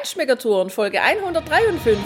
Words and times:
Feinschmeckertouren, 0.00 0.70
Folge 0.70 1.02
153. 1.02 1.98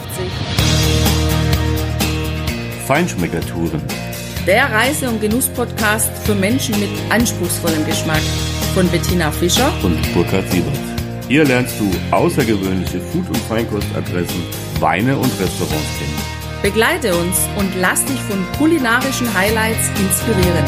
Feinschmeckertouren. 2.89 3.81
Der 4.49 4.65
Reise- 4.73 5.09
und 5.09 5.21
Genuss-Podcast 5.21 6.11
für 6.27 6.35
Menschen 6.35 6.79
mit 6.81 6.91
anspruchsvollem 7.11 7.87
Geschmack 7.87 8.23
von 8.75 8.89
Bettina 8.89 9.31
Fischer 9.31 9.73
und 9.85 10.13
Burkhard 10.13 10.51
Siebert. 10.51 10.77
Hier 11.29 11.45
lernst 11.45 11.79
du 11.79 11.89
außergewöhnliche 12.11 13.01
Food- 13.01 13.29
und 13.29 13.39
Feinkostadressen, 13.49 14.43
Weine 14.81 15.17
und 15.17 15.31
Restaurants 15.39 15.99
kennen. 15.99 16.63
Begleite 16.63 17.15
uns 17.17 17.39
und 17.57 17.77
lass 17.77 18.05
dich 18.07 18.19
von 18.23 18.45
kulinarischen 18.59 19.33
Highlights 19.33 19.89
inspirieren. 20.01 20.65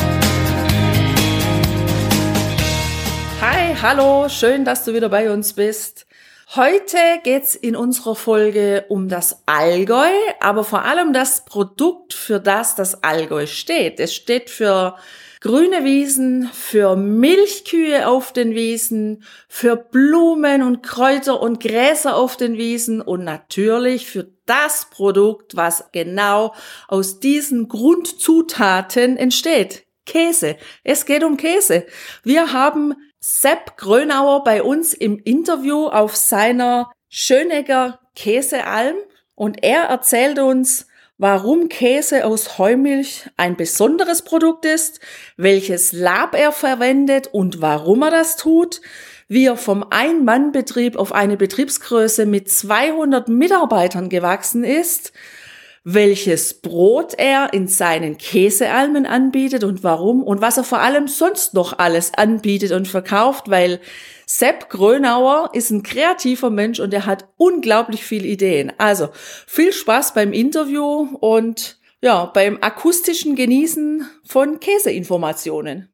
Hi, 3.40 3.74
hallo, 3.82 4.28
schön, 4.28 4.64
dass 4.64 4.84
du 4.84 4.94
wieder 4.94 5.08
bei 5.08 5.28
uns 5.32 5.54
bist. 5.54 6.05
Heute 6.54 6.96
geht's 7.24 7.56
in 7.56 7.74
unserer 7.74 8.14
Folge 8.14 8.84
um 8.88 9.08
das 9.08 9.42
Allgäu, 9.46 10.12
aber 10.40 10.62
vor 10.62 10.84
allem 10.84 11.12
das 11.12 11.44
Produkt, 11.44 12.14
für 12.14 12.38
das 12.38 12.76
das 12.76 13.02
Allgäu 13.02 13.46
steht. 13.46 13.98
Es 13.98 14.14
steht 14.14 14.48
für 14.48 14.94
grüne 15.40 15.84
Wiesen, 15.84 16.48
für 16.52 16.94
Milchkühe 16.94 18.06
auf 18.06 18.32
den 18.32 18.54
Wiesen, 18.54 19.24
für 19.48 19.74
Blumen 19.74 20.62
und 20.62 20.84
Kräuter 20.84 21.42
und 21.42 21.58
Gräser 21.58 22.14
auf 22.14 22.36
den 22.36 22.56
Wiesen 22.56 23.00
und 23.00 23.24
natürlich 23.24 24.06
für 24.06 24.28
das 24.46 24.86
Produkt, 24.88 25.56
was 25.56 25.90
genau 25.90 26.54
aus 26.86 27.18
diesen 27.18 27.66
Grundzutaten 27.66 29.16
entsteht. 29.16 29.84
Käse. 30.06 30.56
Es 30.84 31.06
geht 31.06 31.24
um 31.24 31.36
Käse. 31.36 31.86
Wir 32.22 32.52
haben 32.52 32.94
Sepp 33.28 33.76
Grönauer 33.76 34.44
bei 34.44 34.62
uns 34.62 34.94
im 34.94 35.18
Interview 35.18 35.88
auf 35.88 36.14
seiner 36.14 36.92
Schönegger 37.08 37.98
Käsealm 38.14 38.94
und 39.34 39.64
er 39.64 39.82
erzählt 39.82 40.38
uns, 40.38 40.86
warum 41.18 41.68
Käse 41.68 42.24
aus 42.24 42.56
Heumilch 42.56 43.28
ein 43.36 43.56
besonderes 43.56 44.22
Produkt 44.22 44.64
ist, 44.64 45.00
welches 45.36 45.92
Lab 45.92 46.36
er 46.36 46.52
verwendet 46.52 47.26
und 47.32 47.60
warum 47.60 48.02
er 48.02 48.12
das 48.12 48.36
tut, 48.36 48.80
wie 49.26 49.46
er 49.46 49.56
vom 49.56 49.84
Ein-Mann-Betrieb 49.90 50.94
auf 50.94 51.10
eine 51.10 51.36
Betriebsgröße 51.36 52.26
mit 52.26 52.48
200 52.48 53.26
Mitarbeitern 53.26 54.08
gewachsen 54.08 54.62
ist, 54.62 55.12
welches 55.88 56.54
Brot 56.54 57.14
er 57.16 57.52
in 57.52 57.68
seinen 57.68 58.18
Käsealmen 58.18 59.06
anbietet 59.06 59.62
und 59.62 59.84
warum 59.84 60.24
und 60.24 60.40
was 60.40 60.56
er 60.56 60.64
vor 60.64 60.80
allem 60.80 61.06
sonst 61.06 61.54
noch 61.54 61.78
alles 61.78 62.12
anbietet 62.12 62.72
und 62.72 62.88
verkauft, 62.88 63.48
weil 63.50 63.78
Sepp 64.26 64.68
Grönauer 64.68 65.50
ist 65.52 65.70
ein 65.70 65.84
kreativer 65.84 66.50
Mensch 66.50 66.80
und 66.80 66.92
er 66.92 67.06
hat 67.06 67.28
unglaublich 67.36 68.04
viele 68.04 68.26
Ideen. 68.26 68.72
Also 68.78 69.10
viel 69.46 69.72
Spaß 69.72 70.12
beim 70.12 70.32
Interview 70.32 71.06
und 71.20 71.78
ja, 72.02 72.24
beim 72.24 72.58
akustischen 72.60 73.36
Genießen 73.36 74.08
von 74.24 74.58
Käseinformationen. 74.58 75.88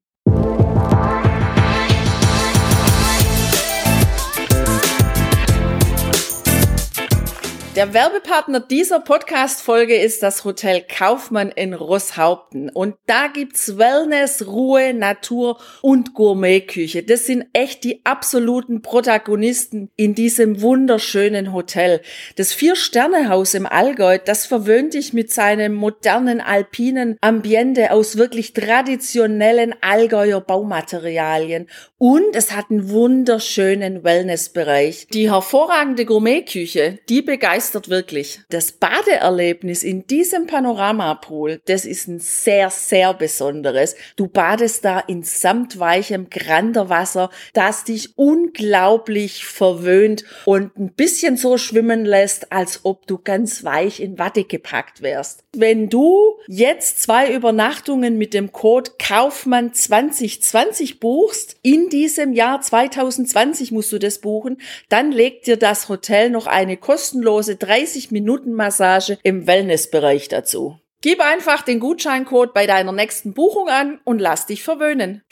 Der 7.74 7.94
Werbepartner 7.94 8.60
dieser 8.60 9.00
Podcast-Folge 9.00 9.96
ist 9.96 10.22
das 10.22 10.44
Hotel 10.44 10.82
Kaufmann 10.86 11.50
in 11.50 11.72
Rosshaupten. 11.72 12.68
Und 12.68 12.96
da 13.06 13.28
gibt's 13.28 13.78
Wellness, 13.78 14.46
Ruhe, 14.46 14.92
Natur 14.92 15.58
und 15.80 16.12
Gourmetküche. 16.12 17.02
Das 17.02 17.24
sind 17.24 17.46
echt 17.54 17.82
die 17.84 18.04
absoluten 18.04 18.82
Protagonisten 18.82 19.90
in 19.96 20.14
diesem 20.14 20.60
wunderschönen 20.60 21.54
Hotel. 21.54 22.02
Das 22.36 22.52
Vier-Sterne-Haus 22.52 23.54
im 23.54 23.64
Allgäu, 23.64 24.18
das 24.22 24.44
verwöhnt 24.44 24.92
dich 24.92 25.14
mit 25.14 25.32
seinem 25.32 25.72
modernen 25.72 26.42
alpinen 26.42 27.16
Ambiente 27.22 27.90
aus 27.90 28.18
wirklich 28.18 28.52
traditionellen 28.52 29.74
Allgäuer 29.80 30.42
Baumaterialien. 30.42 31.70
Und 31.96 32.36
es 32.36 32.52
hat 32.52 32.66
einen 32.68 32.90
wunderschönen 32.90 34.04
Wellnessbereich. 34.04 35.06
Die 35.10 35.30
hervorragende 35.30 36.04
Gourmetküche, 36.04 36.98
die 37.08 37.22
begeistert 37.22 37.61
begeistert 37.62 37.88
wirklich. 37.88 38.40
Das 38.48 38.72
Badeerlebnis 38.72 39.84
in 39.84 40.06
diesem 40.06 40.46
Panoramapool, 40.46 41.60
das 41.66 41.84
ist 41.84 42.08
ein 42.08 42.18
sehr, 42.18 42.70
sehr 42.70 43.14
besonderes. 43.14 43.94
Du 44.16 44.26
badest 44.26 44.84
da 44.84 44.98
in 44.98 45.22
samtweichem 45.22 46.28
Granderwasser, 46.28 47.30
das 47.52 47.84
dich 47.84 48.18
unglaublich 48.18 49.44
verwöhnt 49.44 50.24
und 50.44 50.76
ein 50.76 50.92
bisschen 50.92 51.36
so 51.36 51.56
schwimmen 51.56 52.04
lässt, 52.04 52.50
als 52.50 52.80
ob 52.82 53.06
du 53.06 53.18
ganz 53.18 53.62
weich 53.62 54.00
in 54.00 54.18
Watte 54.18 54.42
gepackt 54.44 55.02
wärst. 55.02 55.44
Wenn 55.54 55.88
du 55.88 56.38
jetzt 56.48 57.02
zwei 57.02 57.32
Übernachtungen 57.32 58.18
mit 58.18 58.34
dem 58.34 58.50
Code 58.52 58.92
Kaufmann 58.98 59.72
2020 59.72 60.98
buchst, 60.98 61.56
in 61.62 61.88
diesem 61.90 62.32
Jahr 62.32 62.60
2020 62.60 63.70
musst 63.70 63.92
du 63.92 63.98
das 63.98 64.18
buchen, 64.18 64.60
dann 64.88 65.12
legt 65.12 65.46
dir 65.46 65.56
das 65.56 65.88
Hotel 65.88 66.30
noch 66.30 66.46
eine 66.46 66.76
kostenlose 66.76 67.51
kostenlose 67.52 67.54
30-Minuten-Massage 67.54 69.18
im 69.22 69.46
Wellnessbereich 69.46 70.28
dazu. 70.28 70.78
Gib 71.00 71.20
einfach 71.20 71.62
den 71.62 71.80
Gutscheincode 71.80 72.54
bei 72.54 72.66
deiner 72.66 72.92
nächsten 72.92 73.34
Buchung 73.34 73.68
an 73.68 73.98
und 74.04 74.20
lass 74.20 74.46
dich 74.46 74.62
verwöhnen. 74.62 75.22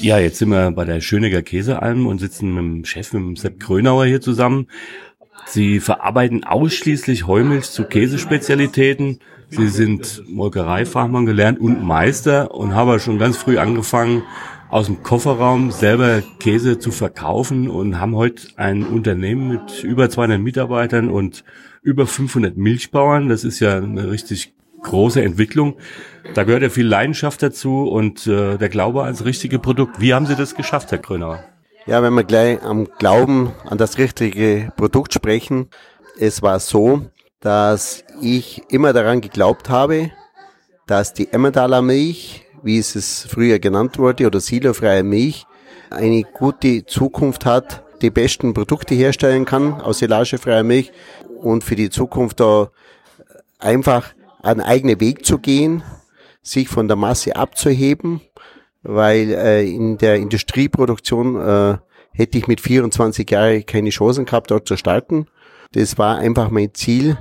Ja, 0.00 0.18
jetzt 0.18 0.38
sind 0.38 0.50
wir 0.50 0.70
bei 0.70 0.84
der 0.84 1.00
Schöneger 1.00 1.42
Käsealm 1.42 2.06
und 2.06 2.18
sitzen 2.18 2.54
mit 2.54 2.62
dem 2.62 2.84
Chef, 2.84 3.12
mit 3.12 3.22
dem 3.22 3.36
Sepp 3.36 3.60
Grönauer 3.60 4.06
hier 4.06 4.20
zusammen. 4.20 4.68
Sie 5.46 5.80
verarbeiten 5.80 6.44
ausschließlich 6.44 7.26
Heumilch 7.26 7.70
zu 7.70 7.84
Käsespezialitäten. 7.84 9.20
Sie 9.50 9.68
sind 9.68 10.22
Molkereifachmann 10.28 11.26
gelernt 11.26 11.58
und 11.58 11.82
Meister 11.82 12.54
und 12.54 12.74
haben 12.74 13.00
schon 13.00 13.18
ganz 13.18 13.38
früh 13.38 13.58
angefangen, 13.58 14.22
aus 14.70 14.86
dem 14.86 15.02
Kofferraum 15.02 15.70
selber 15.70 16.22
Käse 16.40 16.78
zu 16.78 16.90
verkaufen 16.90 17.68
und 17.68 18.00
haben 18.00 18.14
heute 18.14 18.48
ein 18.56 18.84
Unternehmen 18.84 19.48
mit 19.48 19.82
über 19.82 20.10
200 20.10 20.40
Mitarbeitern 20.40 21.08
und 21.08 21.44
über 21.82 22.06
500 22.06 22.56
Milchbauern. 22.56 23.28
Das 23.28 23.44
ist 23.44 23.60
ja 23.60 23.78
eine 23.78 24.10
richtig 24.10 24.54
große 24.82 25.22
Entwicklung. 25.22 25.76
Da 26.34 26.44
gehört 26.44 26.62
ja 26.62 26.68
viel 26.68 26.86
Leidenschaft 26.86 27.42
dazu 27.42 27.88
und 27.88 28.26
äh, 28.26 28.58
der 28.58 28.68
Glaube 28.68 29.04
ans 29.04 29.24
richtige 29.24 29.58
Produkt. 29.58 30.00
Wie 30.00 30.14
haben 30.14 30.26
Sie 30.26 30.36
das 30.36 30.54
geschafft, 30.54 30.90
Herr 30.90 30.98
Grönauer? 30.98 31.42
Ja, 31.86 32.02
wenn 32.02 32.12
wir 32.12 32.24
gleich 32.24 32.62
am 32.62 32.86
Glauben 32.98 33.52
an 33.64 33.78
das 33.78 33.96
richtige 33.96 34.70
Produkt 34.76 35.14
sprechen, 35.14 35.68
es 36.20 36.42
war 36.42 36.60
so, 36.60 37.06
dass 37.40 38.04
ich 38.20 38.62
immer 38.68 38.92
daran 38.92 39.20
geglaubt 39.20 39.70
habe, 39.70 40.10
dass 40.86 41.14
die 41.14 41.32
Emmentaler 41.32 41.80
Milch 41.80 42.44
wie 42.68 42.78
es 42.78 42.94
es 42.94 43.26
früher 43.28 43.58
genannt 43.58 43.98
wurde, 43.98 44.26
oder 44.26 44.40
silofreie 44.40 45.02
Milch, 45.02 45.46
eine 45.90 46.22
gute 46.22 46.84
Zukunft 46.84 47.46
hat, 47.46 47.82
die 48.02 48.10
besten 48.10 48.52
Produkte 48.52 48.94
herstellen 48.94 49.46
kann 49.46 49.80
aus 49.80 50.00
silagefreier 50.00 50.62
Milch 50.62 50.92
und 51.40 51.64
für 51.64 51.76
die 51.76 51.88
Zukunft 51.88 52.40
da 52.40 52.70
einfach 53.58 54.12
einen 54.42 54.60
eigenen 54.60 55.00
Weg 55.00 55.24
zu 55.24 55.38
gehen, 55.38 55.82
sich 56.42 56.68
von 56.68 56.88
der 56.88 56.96
Masse 56.98 57.36
abzuheben, 57.36 58.20
weil 58.82 59.32
äh, 59.32 59.66
in 59.66 59.96
der 59.96 60.16
Industrieproduktion 60.16 61.40
äh, 61.40 61.78
hätte 62.12 62.36
ich 62.36 62.48
mit 62.48 62.60
24 62.60 63.28
Jahren 63.30 63.64
keine 63.64 63.90
Chancen 63.90 64.26
gehabt, 64.26 64.50
dort 64.50 64.68
zu 64.68 64.76
starten. 64.76 65.26
Das 65.72 65.96
war 65.96 66.18
einfach 66.18 66.50
mein 66.50 66.74
Ziel, 66.74 67.16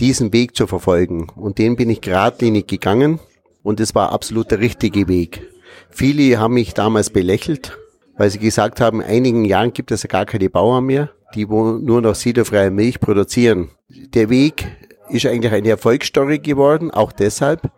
diesen 0.00 0.34
Weg 0.34 0.54
zu 0.54 0.66
verfolgen. 0.66 1.28
Und 1.34 1.58
den 1.58 1.76
bin 1.76 1.88
ich 1.88 2.02
geradlinig 2.02 2.66
gegangen. 2.66 3.20
Und 3.62 3.80
es 3.80 3.94
war 3.94 4.12
absolut 4.12 4.50
der 4.50 4.60
richtige 4.60 5.08
Weg. 5.08 5.48
Viele 5.90 6.38
haben 6.38 6.54
mich 6.54 6.74
damals 6.74 7.10
belächelt, 7.10 7.78
weil 8.16 8.30
sie 8.30 8.38
gesagt 8.38 8.80
haben, 8.80 9.00
in 9.00 9.06
einigen 9.06 9.44
Jahren 9.44 9.72
gibt 9.72 9.90
es 9.90 10.02
ja 10.02 10.08
gar 10.08 10.26
keine 10.26 10.50
Bauern 10.50 10.84
mehr, 10.84 11.10
die 11.34 11.46
nur 11.46 12.00
noch 12.00 12.14
siederfreie 12.14 12.70
Milch 12.70 13.00
produzieren. 13.00 13.70
Der 13.88 14.30
Weg 14.30 14.66
ist 15.08 15.26
eigentlich 15.26 15.52
eine 15.52 15.70
Erfolgsstory 15.70 16.38
geworden, 16.38 16.90
auch 16.90 17.12
deshalb, 17.12 17.70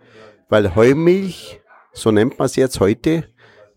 weil 0.48 0.74
Heumilch, 0.74 1.60
so 1.92 2.10
nennt 2.10 2.38
man 2.38 2.46
es 2.46 2.56
jetzt 2.56 2.80
heute, 2.80 3.24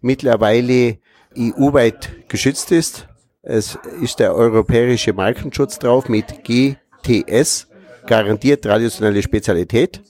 mittlerweile 0.02 1.00
EU-weit 1.38 2.30
geschützt 2.30 2.72
ist. 2.72 3.08
Es 3.42 3.78
ist 4.02 4.20
der 4.20 4.36
europäische 4.36 5.14
Markenschutz 5.14 5.80
drauf 5.80 6.10
mit 6.10 6.44
GTS, 6.44 7.68
garantiert 8.06 8.64
traditionelle 8.64 9.22
Spezialität 9.22 10.02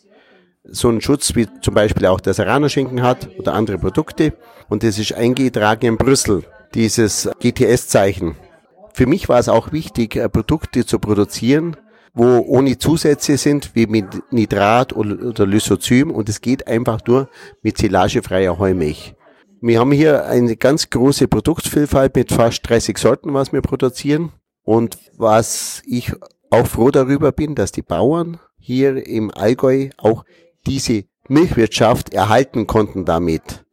so 0.69 0.89
einen 0.89 1.01
Schutz 1.01 1.35
wie 1.35 1.47
zum 1.61 1.73
Beispiel 1.73 2.05
auch 2.05 2.19
der 2.19 2.33
Serrano-Schinken 2.33 3.01
hat 3.01 3.29
oder 3.37 3.53
andere 3.53 3.77
Produkte. 3.77 4.33
Und 4.69 4.83
das 4.83 4.99
ist 4.99 5.13
eingetragen 5.13 5.85
in 5.85 5.97
Brüssel, 5.97 6.43
dieses 6.73 7.29
GTS-Zeichen. 7.39 8.35
Für 8.93 9.05
mich 9.05 9.29
war 9.29 9.39
es 9.39 9.49
auch 9.49 9.71
wichtig, 9.71 10.15
äh, 10.15 10.27
Produkte 10.27 10.85
zu 10.85 10.99
produzieren, 10.99 11.77
wo 12.13 12.39
ohne 12.39 12.77
Zusätze 12.77 13.37
sind, 13.37 13.75
wie 13.75 13.85
mit 13.85 14.07
Nitrat 14.31 14.93
oder, 14.95 15.45
Lysozym. 15.45 16.09
Und 16.09 16.29
es 16.29 16.41
geht 16.41 16.67
einfach 16.67 16.99
nur 17.05 17.29
mit 17.61 17.77
silagefreier 17.77 18.57
Heumilch. 18.57 19.13
Wir 19.61 19.79
haben 19.79 19.91
hier 19.91 20.25
eine 20.25 20.55
ganz 20.55 20.89
große 20.89 21.27
Produktvielfalt 21.27 22.15
mit 22.15 22.31
fast 22.31 22.67
30 22.67 22.97
Sorten, 22.97 23.33
was 23.33 23.53
wir 23.53 23.61
produzieren. 23.61 24.31
Und 24.63 24.97
was 25.15 25.81
ich 25.85 26.11
auch 26.49 26.67
froh 26.67 26.91
darüber 26.91 27.31
bin, 27.31 27.55
dass 27.55 27.71
die 27.71 27.81
Bauern 27.81 28.39
hier 28.57 29.05
im 29.05 29.31
Allgäu 29.31 29.89
auch 29.97 30.25
diese 30.67 31.05
Milchwirtschaft 31.27 32.13
erhalten 32.13 32.67
konnten 32.67 33.05
damit 33.05 33.65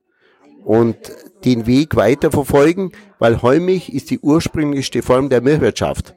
und 0.65 0.97
den 1.45 1.67
Weg 1.67 1.97
weiterverfolgen, 1.97 2.93
weil 3.19 3.43
Heumilch 3.43 3.91
ist 3.91 4.11
die 4.11 4.21
ursprünglichste 4.21 5.03
Form 5.03 5.29
der 5.29 5.43
Milchwirtschaft. 5.43 6.15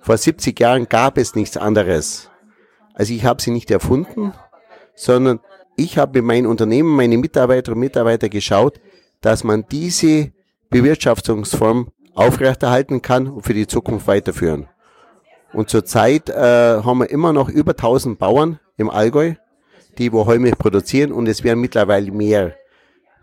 Vor 0.00 0.16
70 0.16 0.58
Jahren 0.58 0.88
gab 0.88 1.18
es 1.18 1.34
nichts 1.34 1.56
anderes. 1.56 2.30
Also 2.94 3.12
ich 3.12 3.24
habe 3.24 3.42
sie 3.42 3.50
nicht 3.50 3.70
erfunden, 3.70 4.32
sondern 4.94 5.40
ich 5.76 5.98
habe 5.98 6.18
mit 6.18 6.26
meinem 6.26 6.50
Unternehmen, 6.50 6.96
meine 6.96 7.18
Mitarbeiter 7.18 7.72
und 7.72 7.78
Mitarbeiter 7.78 8.28
geschaut, 8.28 8.80
dass 9.20 9.44
man 9.44 9.66
diese 9.70 10.32
Bewirtschaftungsform 10.70 11.90
aufrechterhalten 12.14 13.02
kann 13.02 13.26
und 13.26 13.42
für 13.42 13.54
die 13.54 13.66
Zukunft 13.66 14.06
weiterführen. 14.06 14.68
Und 15.52 15.68
zurzeit 15.68 16.28
äh, 16.28 16.82
haben 16.82 16.98
wir 16.98 17.10
immer 17.10 17.32
noch 17.32 17.48
über 17.48 17.72
1000 17.72 18.18
Bauern 18.18 18.60
im 18.76 18.88
Allgäu, 18.88 19.34
die 19.98 20.12
wo 20.12 20.26
Heumilch 20.26 20.58
produzieren 20.58 21.12
und 21.12 21.26
es 21.26 21.44
werden 21.44 21.60
mittlerweile 21.60 22.10
mehr 22.10 22.54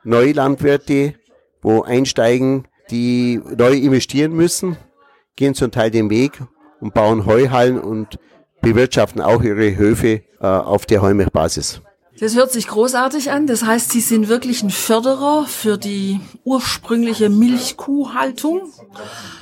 Neulandwirte, 0.03 1.15
wo 1.61 1.81
einsteigen, 1.81 2.67
die 2.89 3.41
neu 3.57 3.73
investieren 3.73 4.33
müssen, 4.33 4.77
gehen 5.35 5.53
zum 5.53 5.71
Teil 5.71 5.91
den 5.91 6.09
Weg 6.09 6.41
und 6.79 6.93
bauen 6.93 7.25
Heuhallen 7.25 7.79
und 7.79 8.19
bewirtschaften 8.61 9.21
auch 9.21 9.43
ihre 9.43 9.75
Höfe 9.75 10.21
äh, 10.39 10.45
auf 10.45 10.85
der 10.85 11.01
Heumilchbasis. 11.01 11.81
Das 12.19 12.35
hört 12.35 12.51
sich 12.51 12.67
großartig 12.67 13.31
an. 13.31 13.45
Das 13.45 13.63
heißt, 13.63 13.91
Sie 13.91 13.99
sind 13.99 14.27
wirklich 14.27 14.63
ein 14.63 14.71
Förderer 14.71 15.45
für 15.47 15.77
die 15.77 16.19
ursprüngliche 16.43 17.29
Milchkuhhaltung. 17.29 18.71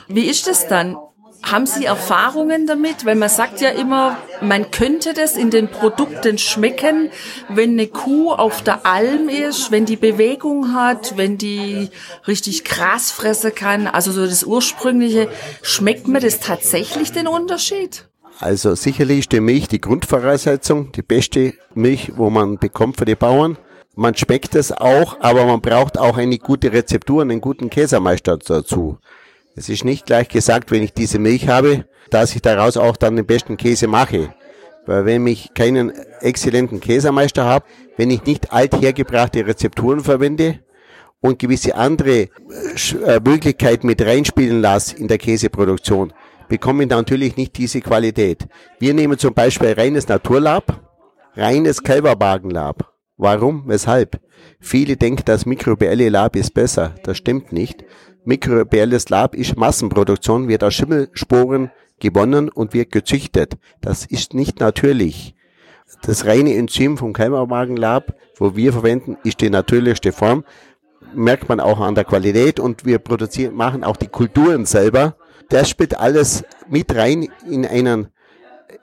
Wie 0.10 0.26
ist 0.26 0.48
das 0.48 0.68
dann? 0.68 0.98
Haben 1.46 1.68
Sie 1.68 1.86
Erfahrungen 1.86 2.66
damit? 2.66 3.06
Weil 3.06 3.14
man 3.16 3.30
sagt 3.30 3.62
ja 3.62 3.70
immer, 3.70 4.18
man 4.42 4.72
könnte 4.72 5.14
das 5.14 5.38
in 5.38 5.52
den 5.52 5.68
Produkten 5.68 6.40
schmecken, 6.40 7.12
wenn 7.50 7.74
eine 7.74 7.86
Kuh 7.86 8.32
auf 8.32 8.64
der 8.64 8.84
Alm 8.88 9.30
ist, 9.30 9.70
wenn 9.70 9.86
die 9.86 9.96
Bewegung 9.96 10.74
hat, 10.74 11.18
wenn 11.18 11.38
die 11.38 11.90
richtig 12.28 12.64
Gras 12.66 13.12
fressen 13.12 13.54
kann. 13.54 13.86
Also 13.86 14.12
so 14.12 14.26
das 14.26 14.44
ursprüngliche. 14.44 15.30
Schmeckt 15.62 16.08
mir 16.08 16.20
das 16.20 16.40
tatsächlich 16.40 17.12
den 17.12 17.28
Unterschied? 17.28 18.08
Also 18.40 18.74
sicherlich 18.74 19.20
ist 19.20 19.32
die 19.32 19.40
Milch 19.40 19.68
die 19.68 19.80
Grundvoraussetzung, 19.80 20.92
die 20.94 21.04
beste 21.04 21.54
Milch, 21.76 22.14
wo 22.16 22.32
man 22.32 22.58
bekommt 22.58 22.98
für 22.98 23.06
die 23.06 23.16
Bauern. 23.16 23.58
Man 23.94 24.16
schmeckt 24.16 24.56
es 24.56 24.72
auch, 24.72 25.22
aber 25.22 25.46
man 25.46 25.62
braucht 25.62 26.00
auch 26.00 26.18
eine 26.18 26.40
gute 26.40 26.74
Rezeptur 26.74 27.22
und 27.22 27.30
einen 27.30 27.40
guten 27.40 27.70
Käsermeister 27.70 28.38
dazu. 28.38 28.98
Es 29.56 29.70
ist 29.70 29.86
nicht 29.86 30.06
gleich 30.06 30.28
gesagt, 30.28 30.72
wenn 30.72 30.84
ich 30.84 30.94
diese 30.94 31.18
Milch 31.18 31.48
habe, 31.48 31.86
dass 32.10 32.36
ich 32.36 32.42
daraus 32.42 32.76
auch 32.76 32.98
dann 32.98 33.16
den 33.16 33.26
besten 33.26 33.56
Käse 33.58 33.88
mache. 33.88 34.34
Weil 34.86 35.06
wenn 35.06 35.26
ich 35.26 35.54
keinen 35.54 35.92
exzellenten 36.20 36.80
Käsermeister 36.80 37.46
habe, 37.46 37.66
wenn 37.98 38.12
ich 38.12 38.26
nicht 38.26 38.52
althergebrachte 38.52 39.48
Rezepturen 39.48 40.02
verwende 40.02 40.60
und 41.22 41.40
gewisse 41.40 41.76
andere 41.76 42.28
äh, 43.06 43.20
Möglichkeiten 43.26 43.88
mit 43.88 44.02
reinspielen 44.02 44.62
lasse 44.62 44.98
in 44.98 45.08
der 45.08 45.18
Käseproduktion, 45.18 46.14
bekommen 46.50 46.90
natürlich 46.90 47.38
nicht 47.38 47.58
diese 47.58 47.82
Qualität. 47.82 48.46
Wir 48.80 48.94
nehmen 48.94 49.18
zum 49.18 49.34
Beispiel 49.34 49.72
reines 49.72 50.08
Naturlab, 50.08 50.82
reines 51.36 51.82
Kälberwagenlab. 51.82 52.92
Warum? 53.18 53.64
Weshalb? 53.68 54.20
Viele 54.60 54.98
denken, 54.98 55.24
das 55.26 55.46
mikrobielle 55.46 56.10
Lab 56.10 56.36
ist 56.36 56.54
besser. 56.54 56.96
Das 57.04 57.18
stimmt 57.18 57.54
nicht. 57.54 57.86
Mikrobielles 58.26 59.10
Lab 59.10 59.36
ist 59.36 59.58
Massenproduktion, 59.58 60.48
wird 60.48 60.64
aus 60.64 60.74
Schimmelsporen 60.74 61.72
gewonnen 62.00 62.50
und 62.50 62.74
wird 62.74 62.92
gezüchtet. 62.92 63.58
Das 63.82 64.06
ist 64.06 64.34
nicht 64.34 64.60
natürlich. 64.60 65.36
Das 66.02 66.26
reine 66.26 66.56
Enzym 66.56 66.98
vom 66.98 67.14
Kälberwagenlab, 67.14 68.16
wo 68.38 68.56
wir 68.56 68.74
verwenden, 68.74 69.18
ist 69.24 69.42
die 69.42 69.50
natürlichste 69.50 70.12
Form. 70.12 70.44
Merkt 71.14 71.48
man 71.48 71.60
auch 71.60 71.80
an 71.80 71.96
der 71.96 72.04
Qualität 72.04 72.60
und 72.60 72.86
wir 72.86 73.00
produzieren, 73.00 73.56
machen 73.56 73.84
auch 73.84 73.96
die 73.96 74.08
Kulturen 74.08 74.66
selber 74.66 75.16
das 75.50 75.70
spielt 75.70 75.98
alles 75.98 76.44
mit 76.70 76.96
rein 76.96 77.30
in 77.50 77.66
einen, 77.66 78.08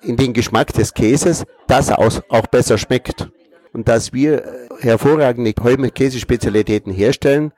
in 0.02 0.16
den 0.16 0.32
Geschmack 0.32 0.72
des 0.72 0.94
Käses, 0.94 1.44
dass 1.66 1.88
er 1.88 1.98
auch 1.98 2.46
besser 2.46 2.78
schmeckt. 2.78 3.30
Und 3.72 3.88
dass 3.88 4.12
wir 4.12 4.68
hervorragende 4.80 5.54
Käsespezialitäten 5.54 6.92
herstellen, 6.92 7.52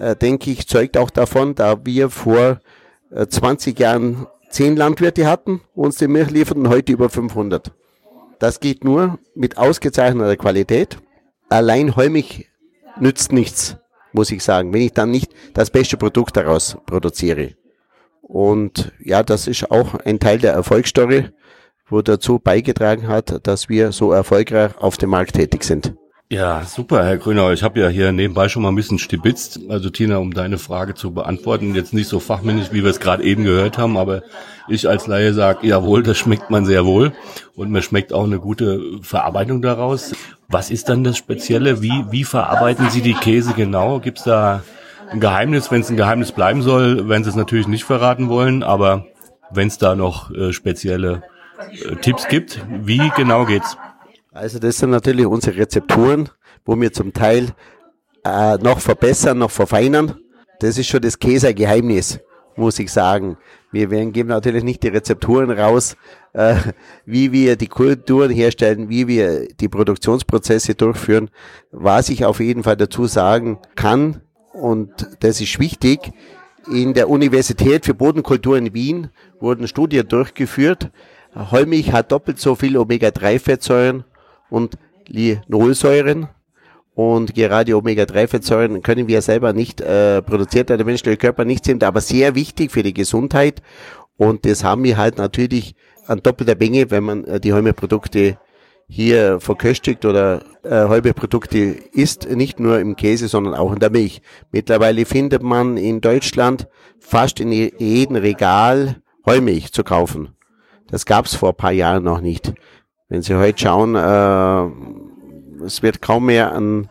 äh, 0.00 0.16
denke 0.16 0.50
ich, 0.50 0.66
zeugt 0.66 0.96
auch 0.96 1.10
davon, 1.10 1.54
da 1.54 1.84
wir 1.84 2.10
vor 2.10 2.60
äh, 3.10 3.26
20 3.26 3.78
Jahren 3.78 4.26
zehn 4.48 4.76
Landwirte 4.76 5.26
hatten, 5.26 5.60
uns 5.74 5.98
die 5.98 6.08
Milch 6.08 6.30
lieferten, 6.30 6.68
heute 6.68 6.92
über 6.92 7.08
500. 7.08 7.70
Das 8.38 8.60
geht 8.60 8.84
nur 8.84 9.18
mit 9.34 9.58
ausgezeichneter 9.58 10.36
Qualität. 10.36 10.96
Allein 11.48 11.94
Heumich 11.96 12.48
nützt 12.98 13.32
nichts, 13.32 13.76
muss 14.12 14.30
ich 14.30 14.42
sagen, 14.42 14.72
wenn 14.72 14.82
ich 14.82 14.92
dann 14.92 15.10
nicht 15.10 15.32
das 15.52 15.70
beste 15.70 15.96
Produkt 15.96 16.36
daraus 16.36 16.76
produziere. 16.86 17.54
Und 18.22 18.92
ja, 19.00 19.22
das 19.22 19.46
ist 19.46 19.70
auch 19.70 19.94
ein 19.94 20.18
Teil 20.20 20.38
der 20.38 20.52
Erfolgsstory, 20.52 21.28
wo 21.88 22.00
dazu 22.00 22.38
beigetragen 22.38 23.08
hat, 23.08 23.46
dass 23.46 23.68
wir 23.68 23.92
so 23.92 24.12
erfolgreich 24.12 24.76
auf 24.78 24.96
dem 24.96 25.10
Markt 25.10 25.34
tätig 25.34 25.64
sind. 25.64 25.94
Ja, 26.32 26.62
super, 26.64 27.04
Herr 27.04 27.18
Grünau. 27.18 27.50
Ich 27.50 27.64
habe 27.64 27.80
ja 27.80 27.88
hier 27.88 28.12
nebenbei 28.12 28.48
schon 28.48 28.62
mal 28.62 28.68
ein 28.68 28.76
bisschen 28.76 29.00
stibitzt. 29.00 29.58
Also 29.68 29.90
Tina, 29.90 30.18
um 30.18 30.32
deine 30.32 30.58
Frage 30.58 30.94
zu 30.94 31.12
beantworten, 31.12 31.74
jetzt 31.74 31.92
nicht 31.92 32.06
so 32.06 32.20
fachmännisch, 32.20 32.68
wie 32.70 32.84
wir 32.84 32.90
es 32.90 33.00
gerade 33.00 33.24
eben 33.24 33.42
gehört 33.42 33.78
haben, 33.78 33.96
aber 33.96 34.22
ich 34.68 34.88
als 34.88 35.08
Laie 35.08 35.34
sage, 35.34 35.66
jawohl, 35.66 36.04
das 36.04 36.18
schmeckt 36.18 36.48
man 36.48 36.66
sehr 36.66 36.86
wohl 36.86 37.12
und 37.56 37.72
mir 37.72 37.82
schmeckt 37.82 38.12
auch 38.12 38.22
eine 38.22 38.38
gute 38.38 38.80
Verarbeitung 39.02 39.60
daraus. 39.60 40.12
Was 40.46 40.70
ist 40.70 40.88
dann 40.88 41.02
das 41.02 41.16
Spezielle? 41.16 41.82
Wie, 41.82 42.04
wie 42.10 42.22
verarbeiten 42.22 42.90
Sie 42.90 43.02
die 43.02 43.14
Käse 43.14 43.52
genau? 43.54 43.98
Gibt's 43.98 44.22
da 44.22 44.62
ein 45.10 45.18
Geheimnis. 45.18 45.72
Wenn 45.72 45.80
es 45.80 45.90
ein 45.90 45.96
Geheimnis 45.96 46.30
bleiben 46.30 46.62
soll, 46.62 47.08
werden 47.08 47.24
sie 47.24 47.30
es 47.30 47.36
natürlich 47.36 47.66
nicht 47.66 47.82
verraten 47.82 48.28
wollen, 48.28 48.62
aber 48.62 49.04
wenn 49.50 49.66
es 49.66 49.78
da 49.78 49.96
noch 49.96 50.30
äh, 50.30 50.52
spezielle 50.52 51.24
äh, 51.72 51.96
Tipps 51.96 52.28
gibt, 52.28 52.64
wie 52.68 53.10
genau 53.16 53.46
geht's? 53.46 53.76
Also 54.32 54.60
das 54.60 54.78
sind 54.78 54.90
natürlich 54.90 55.26
unsere 55.26 55.56
Rezepturen, 55.56 56.28
wo 56.64 56.80
wir 56.80 56.92
zum 56.92 57.12
Teil 57.12 57.48
äh, 58.24 58.56
noch 58.58 58.78
verbessern, 58.78 59.38
noch 59.38 59.50
verfeinern. 59.50 60.20
Das 60.60 60.78
ist 60.78 60.86
schon 60.86 61.00
das 61.00 61.18
Käsegeheimnis, 61.18 62.20
muss 62.54 62.78
ich 62.78 62.92
sagen. 62.92 63.36
Wir 63.72 63.90
werden 63.90 64.12
geben 64.12 64.28
natürlich 64.28 64.62
nicht 64.62 64.84
die 64.84 64.88
Rezepturen 64.88 65.50
raus, 65.50 65.96
äh, 66.32 66.54
wie 67.06 67.32
wir 67.32 67.56
die 67.56 67.66
Kulturen 67.66 68.30
herstellen, 68.30 68.88
wie 68.88 69.08
wir 69.08 69.48
die 69.48 69.68
Produktionsprozesse 69.68 70.76
durchführen. 70.76 71.30
Was 71.72 72.08
ich 72.08 72.24
auf 72.24 72.38
jeden 72.38 72.62
Fall 72.62 72.76
dazu 72.76 73.06
sagen 73.06 73.58
kann, 73.74 74.20
und 74.52 75.08
das 75.20 75.40
ist 75.40 75.58
wichtig. 75.58 76.12
In 76.70 76.94
der 76.94 77.08
Universität 77.08 77.84
für 77.84 77.94
Bodenkultur 77.94 78.56
in 78.56 78.74
Wien 78.74 79.08
wurden 79.40 79.66
Studien 79.66 80.06
durchgeführt. 80.06 80.90
Heumilch 81.34 81.92
hat 81.92 82.12
doppelt 82.12 82.38
so 82.38 82.54
viel 82.54 82.76
Omega-3-Fettsäuren 82.76 84.04
und 84.50 84.76
Linolsäuren. 85.06 86.28
Und 86.94 87.34
gerade 87.34 87.76
Omega-3-Fettsäuren 87.76 88.82
können 88.82 89.08
wir 89.08 89.22
selber 89.22 89.52
nicht 89.52 89.80
äh, 89.80 90.20
produzieren, 90.22 90.66
da 90.66 90.76
der 90.76 90.84
menschliche 90.84 91.16
Körper 91.16 91.44
nicht 91.44 91.64
sind, 91.64 91.82
aber 91.82 92.00
sehr 92.00 92.34
wichtig 92.34 92.72
für 92.72 92.82
die 92.82 92.92
Gesundheit. 92.92 93.62
Und 94.16 94.44
das 94.44 94.64
haben 94.64 94.84
wir 94.84 94.98
halt 94.98 95.16
natürlich 95.16 95.74
an 96.06 96.22
doppelter 96.22 96.56
Menge, 96.56 96.90
wenn 96.90 97.04
man 97.04 97.24
äh, 97.24 97.40
die 97.40 97.52
Heumilchprodukte 97.52 98.38
hier 98.90 99.38
verköstigt 99.40 100.04
oder 100.04 100.42
äh, 100.64 100.70
halbe 100.70 101.14
Produkte 101.14 101.58
isst, 101.92 102.28
nicht 102.28 102.58
nur 102.58 102.80
im 102.80 102.96
Käse, 102.96 103.28
sondern 103.28 103.54
auch 103.54 103.72
in 103.72 103.78
der 103.78 103.90
Milch. 103.90 104.20
Mittlerweile 104.50 105.06
findet 105.06 105.42
man 105.42 105.76
in 105.76 106.00
Deutschland 106.00 106.66
fast 106.98 107.38
in 107.38 107.52
jedem 107.52 108.16
Regal 108.16 108.96
Heumilch 109.24 109.72
zu 109.72 109.84
kaufen. 109.84 110.34
Das 110.88 111.06
gab's 111.06 111.36
vor 111.36 111.50
ein 111.50 111.56
paar 111.56 111.72
Jahren 111.72 112.02
noch 112.02 112.20
nicht. 112.20 112.52
Wenn 113.10 113.22
Sie 113.22 113.34
heute 113.34 113.60
schauen, 113.60 113.96
äh, 113.96 115.64
es 115.64 115.82
wird 115.82 116.00
kaum 116.00 116.26
mehr 116.26 116.54
einen 116.54 116.88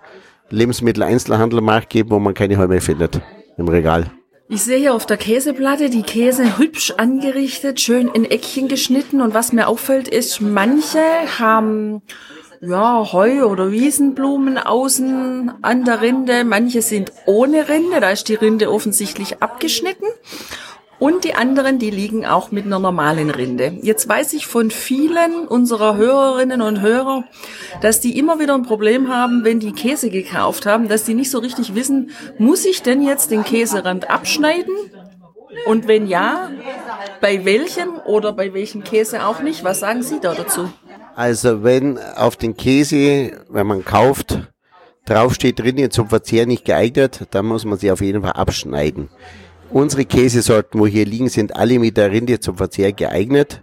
Lebensmitteleinzelhandelmarkt 0.50 1.90
geben, 1.90 2.12
wo 2.12 2.20
man 2.20 2.34
keine 2.34 2.58
Heumilch 2.58 2.84
findet 2.84 3.22
im 3.58 3.70
Regal. 3.70 4.12
Ich 4.50 4.64
sehe 4.64 4.80
hier 4.80 4.94
auf 4.94 5.06
der 5.06 5.16
Käseplatte 5.16 5.90
die 5.90 6.02
Käse 6.02 6.58
hübsch 6.58 6.92
angerichtet, 6.98 7.80
schön 7.80 8.10
in 8.10 8.26
Eckchen 8.26 8.68
geschnitten 8.68 9.22
und 9.22 9.34
was 9.34 9.54
mir 9.54 9.70
auffällt 9.70 10.10
ist, 10.10 10.42
manche 10.42 11.00
haben 11.40 12.02
ja, 12.60 13.14
Heu 13.14 13.46
oder 13.46 13.72
Wiesenblumen 13.72 14.58
außen 14.58 15.54
an 15.62 15.86
der 15.86 16.02
Rinde, 16.02 16.44
manche 16.44 16.82
sind 16.82 17.14
ohne 17.28 17.70
Rinde, 17.70 18.02
da 18.02 18.10
ist 18.10 18.28
die 18.28 18.36
Rinde 18.36 18.70
offensichtlich 18.70 19.42
abgeschnitten. 19.42 20.08
Und 21.00 21.24
die 21.24 21.34
anderen, 21.34 21.80
die 21.80 21.90
liegen 21.90 22.26
auch 22.26 22.52
mit 22.52 22.66
einer 22.66 22.80
normalen 22.80 23.30
Rinde. 23.30 23.78
Jetzt 23.82 24.08
weiß 24.08 24.34
ich 24.34 24.48
von 24.48 24.70
vielen 24.70 25.48
unserer 25.48 25.96
Hörerinnen 25.96 26.62
und 26.62 26.82
Hörer, 26.82 27.24
dass 27.82 28.02
die 28.02 28.18
immer 28.18 28.40
wieder 28.40 28.54
ein 28.54 28.64
Problem 28.64 29.08
haben, 29.08 29.46
wenn 29.46 29.62
die 29.62 29.72
Käse 29.72 30.10
gekauft 30.10 30.66
haben, 30.66 30.90
dass 30.90 31.06
die 31.06 31.14
nicht 31.14 31.32
so 31.32 31.40
richtig 31.40 31.74
wissen, 31.74 32.12
muss 32.38 32.66
ich 32.66 32.82
denn 32.82 33.02
jetzt 33.02 33.32
den 33.32 33.46
Käserand 33.46 34.10
abschneiden? 34.10 34.76
Und 35.66 35.88
wenn 35.88 36.08
ja, 36.08 36.52
bei 37.22 37.46
welchem 37.46 37.90
oder 38.06 38.34
bei 38.34 38.54
welchem 38.54 38.84
Käse 38.84 39.26
auch 39.26 39.42
nicht? 39.42 39.64
Was 39.64 39.80
sagen 39.80 40.04
Sie 40.04 40.20
da 40.20 40.34
dazu? 40.34 40.70
Also 41.16 41.64
wenn 41.64 41.98
auf 41.98 42.36
den 42.36 42.56
Käse, 42.56 43.42
wenn 43.50 43.68
man 43.68 43.84
kauft, 43.84 44.40
draufsteht 45.06 45.60
drinnen 45.60 45.92
zum 45.92 46.10
Verzehr 46.10 46.46
nicht 46.46 46.66
geeignet, 46.66 47.28
dann 47.32 47.46
muss 47.46 47.66
man 47.66 47.78
sie 47.78 47.92
auf 47.92 48.02
jeden 48.02 48.22
Fall 48.22 48.34
abschneiden. 48.34 49.10
Unsere 49.72 50.06
Käsesorten, 50.06 50.80
wo 50.80 50.88
hier 50.88 51.06
liegen, 51.06 51.30
sind 51.30 51.56
alle 51.56 51.78
mit 51.78 51.96
der 51.96 52.12
Rinde 52.12 52.40
zum 52.40 52.58
Verzehr 52.58 52.92
geeignet. 52.92 53.62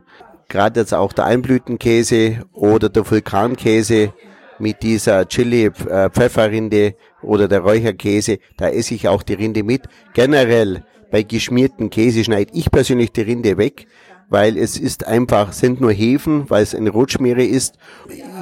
Gerade 0.48 0.80
jetzt 0.80 0.94
auch 0.94 1.12
der 1.12 1.25
Almblütenkäse 1.25 2.44
oder 2.52 2.88
der 2.88 3.10
Vulkankäse 3.10 4.12
mit 4.60 4.84
dieser 4.84 5.26
Chili-Pfefferrinde 5.26 6.86
äh, 6.86 6.94
oder 7.22 7.48
der 7.48 7.60
Räucherkäse, 7.60 8.38
da 8.56 8.68
esse 8.68 8.94
ich 8.94 9.08
auch 9.08 9.25
die 9.25 9.34
Rinde 9.34 9.64
mit. 9.64 9.82
Generell 10.14 10.84
bei 11.10 11.25
geschmierten 11.25 11.90
Käse 11.90 12.22
schneide 12.22 12.52
ich 12.54 12.70
persönlich 12.70 13.10
die 13.10 13.22
Rinde 13.22 13.58
weg, 13.58 13.88
weil 14.28 14.56
es 14.56 14.78
ist 14.78 15.06
einfach, 15.06 15.52
sind 15.52 15.80
nur 15.80 15.92
Hefen, 15.92 16.48
weil 16.48 16.62
es 16.62 16.75
eine 16.75 16.90
Rotschmiere 16.90 17.44
ist. 17.44 17.75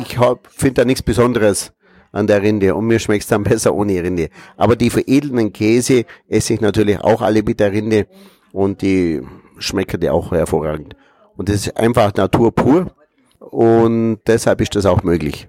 Ich 0.02 0.18
finde 0.50 0.74
da 0.74 0.84
nichts 0.84 1.02
Besonderes 1.02 1.72
an 2.14 2.26
der 2.26 2.42
Rinde 2.42 2.74
und 2.74 2.86
mir 2.86 2.98
schmeckt's 2.98 3.26
dann 3.26 3.42
besser 3.50 3.74
ohne 3.74 4.02
Rinde. 4.02 4.28
Aber 4.56 4.76
die 4.76 4.90
veredelnden 4.90 5.52
Käse 5.52 6.04
esse 6.28 6.54
ich 6.54 6.60
natürlich 6.60 7.00
auch 7.00 7.20
alle 7.20 7.42
mit 7.42 7.60
der 7.60 7.72
Rinde 7.72 8.06
und 8.52 8.82
die 8.82 9.20
schmecken 9.58 10.00
dir 10.00 10.14
auch 10.14 10.30
hervorragend. 10.30 10.96
Und 11.36 11.48
das 11.48 11.66
ist 11.66 11.76
einfach 11.76 12.14
Natur 12.14 12.54
pur 12.54 12.94
und 13.38 14.20
deshalb 14.26 14.60
ist 14.60 14.76
das 14.76 14.86
auch 14.86 15.02
möglich. 15.02 15.48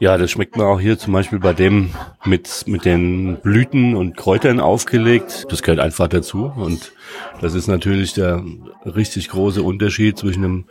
Ja, 0.00 0.18
das 0.18 0.30
schmeckt 0.30 0.56
man 0.56 0.66
auch 0.66 0.80
hier 0.80 0.98
zum 0.98 1.12
Beispiel 1.12 1.38
bei 1.38 1.52
dem 1.52 1.90
mit, 2.24 2.64
mit 2.66 2.84
den 2.84 3.40
Blüten 3.42 3.94
und 3.94 4.16
Kräutern 4.16 4.60
aufgelegt. 4.60 5.46
Das 5.50 5.62
gehört 5.62 5.80
einfach 5.80 6.08
dazu. 6.08 6.52
Und 6.56 6.92
das 7.40 7.54
ist 7.54 7.68
natürlich 7.68 8.12
der 8.12 8.42
richtig 8.84 9.28
große 9.28 9.62
Unterschied 9.62 10.18
zwischen 10.18 10.44
einem 10.44 10.64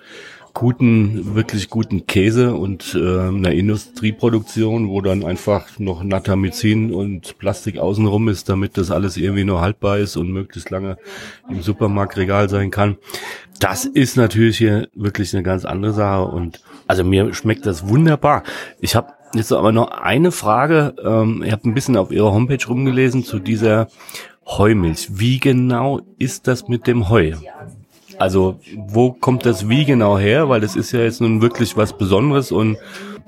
guten, 0.53 1.35
wirklich 1.35 1.69
guten 1.69 2.05
Käse 2.05 2.53
und 2.53 2.95
äh, 2.95 3.27
einer 3.27 3.51
Industrieproduktion, 3.51 4.87
wo 4.87 5.01
dann 5.01 5.25
einfach 5.25 5.79
noch 5.79 6.03
Natamizin 6.03 6.93
und 6.93 7.37
Plastik 7.39 7.79
außenrum 7.79 8.29
ist, 8.29 8.49
damit 8.49 8.77
das 8.77 8.91
alles 8.91 9.17
irgendwie 9.17 9.43
nur 9.45 9.61
haltbar 9.61 9.97
ist 9.97 10.15
und 10.15 10.31
möglichst 10.31 10.69
lange 10.69 10.97
im 11.49 11.61
Supermarktregal 11.61 12.49
sein 12.49 12.69
kann. 12.69 12.97
Das 13.59 13.85
ist 13.85 14.15
natürlich 14.15 14.57
hier 14.57 14.89
wirklich 14.93 15.33
eine 15.33 15.43
ganz 15.43 15.65
andere 15.65 15.93
Sache 15.93 16.25
und 16.25 16.61
also 16.87 17.03
mir 17.03 17.33
schmeckt 17.33 17.65
das 17.65 17.87
wunderbar. 17.87 18.43
Ich 18.79 18.95
habe 18.95 19.13
jetzt 19.33 19.51
aber 19.51 19.71
noch 19.71 19.89
eine 19.89 20.31
Frage. 20.31 20.95
Ähm, 21.03 21.43
ich 21.43 21.51
habe 21.51 21.67
ein 21.67 21.73
bisschen 21.73 21.97
auf 21.97 22.11
Ihrer 22.11 22.31
Homepage 22.31 22.65
rumgelesen 22.67 23.23
zu 23.23 23.39
dieser 23.39 23.87
Heumilch. 24.45 25.07
Wie 25.11 25.39
genau 25.39 26.01
ist 26.19 26.47
das 26.47 26.67
mit 26.67 26.85
dem 26.85 27.09
Heu? 27.09 27.33
Also 28.17 28.59
wo 28.87 29.11
kommt 29.11 29.45
das 29.45 29.69
wie 29.69 29.85
genau 29.85 30.17
her? 30.17 30.49
Weil 30.49 30.61
das 30.61 30.75
ist 30.75 30.91
ja 30.91 31.01
jetzt 31.01 31.21
nun 31.21 31.41
wirklich 31.41 31.75
was 31.77 31.97
Besonderes 31.97 32.51
und 32.51 32.77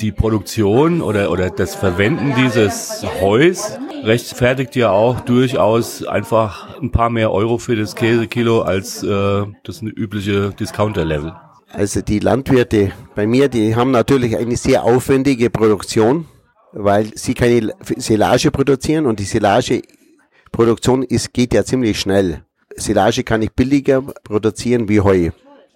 die 0.01 0.11
Produktion 0.11 1.01
oder, 1.01 1.31
oder 1.31 1.49
das 1.49 1.75
Verwenden 1.75 2.33
dieses 2.35 3.05
Heus 3.21 3.77
rechtfertigt 4.03 4.75
ja 4.75 4.91
auch 4.91 5.21
durchaus 5.21 6.05
einfach 6.05 6.79
ein 6.79 6.91
paar 6.91 7.09
mehr 7.09 7.31
Euro 7.31 7.57
für 7.57 7.75
das 7.75 7.95
Käsekilo 7.95 8.61
als 8.61 9.03
äh, 9.03 9.45
das 9.63 9.81
übliche 9.81 10.51
Discounter-Level. 10.51 11.33
Also 11.71 12.01
die 12.01 12.19
Landwirte 12.19 12.91
bei 13.15 13.25
mir, 13.25 13.49
die 13.49 13.75
haben 13.75 13.91
natürlich 13.91 14.37
eine 14.37 14.55
sehr 14.55 14.83
aufwendige 14.83 15.49
Produktion, 15.49 16.25
weil 16.71 17.11
sie 17.15 17.33
keine 17.33 17.73
Silage 17.97 18.51
produzieren 18.51 19.05
und 19.05 19.19
die 19.19 19.23
Silageproduktion 19.23 21.03
ist, 21.03 21.33
geht 21.33 21.53
ja 21.53 21.65
ziemlich 21.65 21.99
schnell. 21.99 22.43
Silage 22.75 23.23
kann 23.23 23.41
ich 23.41 23.51
billiger 23.53 24.01
produzieren 24.01 24.89
wie 24.89 25.01
Heu. 25.01 25.31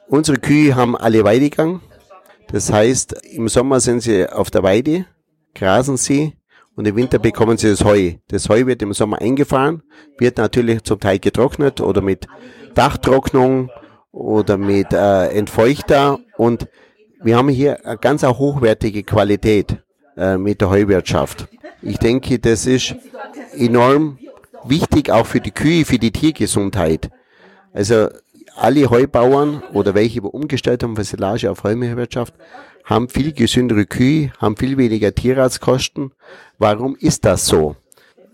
Unsere 0.08 0.40
Kühe 0.40 0.76
haben 0.76 0.98
alle 0.98 1.24
Weidegang. 1.24 1.82
Das 2.52 2.72
heißt, 2.72 3.14
im 3.32 3.48
Sommer 3.48 3.80
sind 3.80 4.02
sie 4.02 4.28
auf 4.28 4.50
der 4.50 4.64
Weide, 4.64 5.06
grasen 5.54 5.98
sie 5.98 6.34
und 6.76 6.88
im 6.88 6.96
Winter 6.96 7.20
bekommen 7.20 7.58
sie 7.58 7.70
das 7.70 7.84
Heu. 7.84 8.14
Das 8.28 8.50
Heu 8.50 8.66
wird 8.66 8.82
im 8.82 8.94
Sommer 8.94 9.22
eingefahren, 9.22 9.84
wird 10.18 10.38
natürlich 10.38 10.84
zum 10.84 11.00
Teil 11.00 11.20
getrocknet 11.20 11.80
oder 11.80 12.02
mit 12.02 12.28
Dachtrocknung 12.74 13.70
oder 14.12 14.58
mit 14.58 14.94
äh, 14.94 15.28
Entfeuchter 15.28 16.20
und 16.38 16.68
wir 17.22 17.38
haben 17.38 17.50
hier 17.50 17.86
eine 17.86 17.98
ganz 17.98 18.24
hochwertige 18.24 19.04
Qualität 19.04 19.78
äh, 20.18 20.38
mit 20.38 20.62
der 20.62 20.70
Heuwirtschaft. 20.70 21.48
Ich 21.82 21.98
denke, 21.98 22.40
das 22.40 22.66
ist 22.66 22.96
enorm 23.54 24.18
wichtig 24.66 25.10
auch 25.12 25.26
für 25.26 25.42
die 25.42 25.52
Kühe, 25.52 25.86
für 25.86 26.00
die 26.00 26.12
Tiergesundheit. 26.12 27.10
Also 27.74 28.10
alle 28.56 28.90
Heubauern 28.90 29.64
oder 29.74 29.94
welche 29.94 30.22
umgestellt 30.22 30.84
haben 30.84 30.96
von 30.96 31.06
Silage 31.06 31.50
auf 31.50 31.64
Heumilchwirtschaft, 31.64 32.34
haben 32.84 33.10
viel 33.10 33.34
gesündere 33.34 33.86
Kühe, 33.86 34.32
haben 34.40 34.58
viel 34.58 34.78
weniger 34.78 35.14
Tierarztkosten. 35.14 36.12
Warum 36.58 36.96
ist 36.96 37.26
das 37.26 37.46
so? 37.46 37.76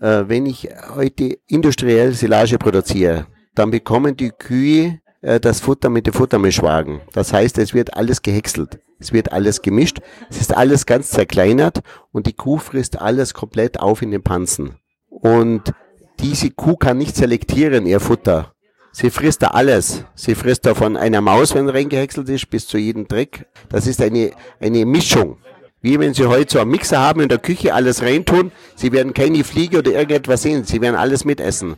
Äh, 0.00 0.24
wenn 0.26 0.46
ich 0.46 0.68
heute 0.94 1.38
industriell 1.46 2.12
Silage 2.12 2.58
produziere, 2.58 3.26
dann 3.54 3.70
bekommen 3.70 4.16
die 4.16 4.30
Kühe 4.30 5.00
äh, 5.20 5.40
das 5.40 5.60
Futter 5.60 5.90
mit 5.90 6.06
dem 6.06 6.14
Futtermischwagen. 6.14 7.00
Das 7.12 7.32
heißt, 7.32 7.58
es 7.58 7.74
wird 7.74 7.94
alles 7.94 8.22
gehäckselt. 8.22 8.78
Es 8.98 9.12
wird 9.12 9.32
alles 9.32 9.60
gemischt. 9.60 10.00
Es 10.30 10.40
ist 10.40 10.56
alles 10.56 10.86
ganz 10.86 11.10
zerkleinert 11.10 11.80
und 12.12 12.26
die 12.26 12.32
Kuh 12.32 12.58
frisst 12.58 13.00
alles 13.00 13.34
komplett 13.34 13.78
auf 13.78 14.02
in 14.02 14.10
den 14.10 14.22
Panzen. 14.22 14.76
Und 15.08 15.72
diese 16.20 16.50
Kuh 16.50 16.76
kann 16.76 16.98
nicht 16.98 17.16
selektieren, 17.16 17.86
ihr 17.86 18.00
Futter. 18.00 18.52
Sie 18.92 19.10
frisst 19.10 19.42
da 19.42 19.48
alles. 19.48 20.04
Sie 20.14 20.34
frisst 20.34 20.64
da 20.64 20.74
von 20.74 20.96
einer 20.96 21.20
Maus, 21.20 21.54
wenn 21.54 21.68
reingehäckselt 21.68 22.28
ist, 22.30 22.48
bis 22.48 22.66
zu 22.66 22.78
jedem 22.78 23.06
Dreck. 23.06 23.46
Das 23.68 23.86
ist 23.86 24.00
eine, 24.00 24.30
eine 24.58 24.86
Mischung. 24.86 25.36
Wie 25.82 26.00
wenn 26.00 26.14
Sie 26.14 26.26
heute 26.26 26.54
so 26.54 26.60
einen 26.60 26.70
Mixer 26.70 26.98
haben 26.98 27.20
in 27.20 27.28
der 27.28 27.38
Küche, 27.38 27.74
alles 27.74 28.02
reintun. 28.02 28.52
Sie 28.74 28.92
werden 28.92 29.12
keine 29.12 29.44
Fliege 29.44 29.78
oder 29.78 29.92
irgendetwas 29.92 30.42
sehen. 30.42 30.64
Sie 30.64 30.80
werden 30.80 30.96
alles 30.96 31.24
mitessen. 31.24 31.76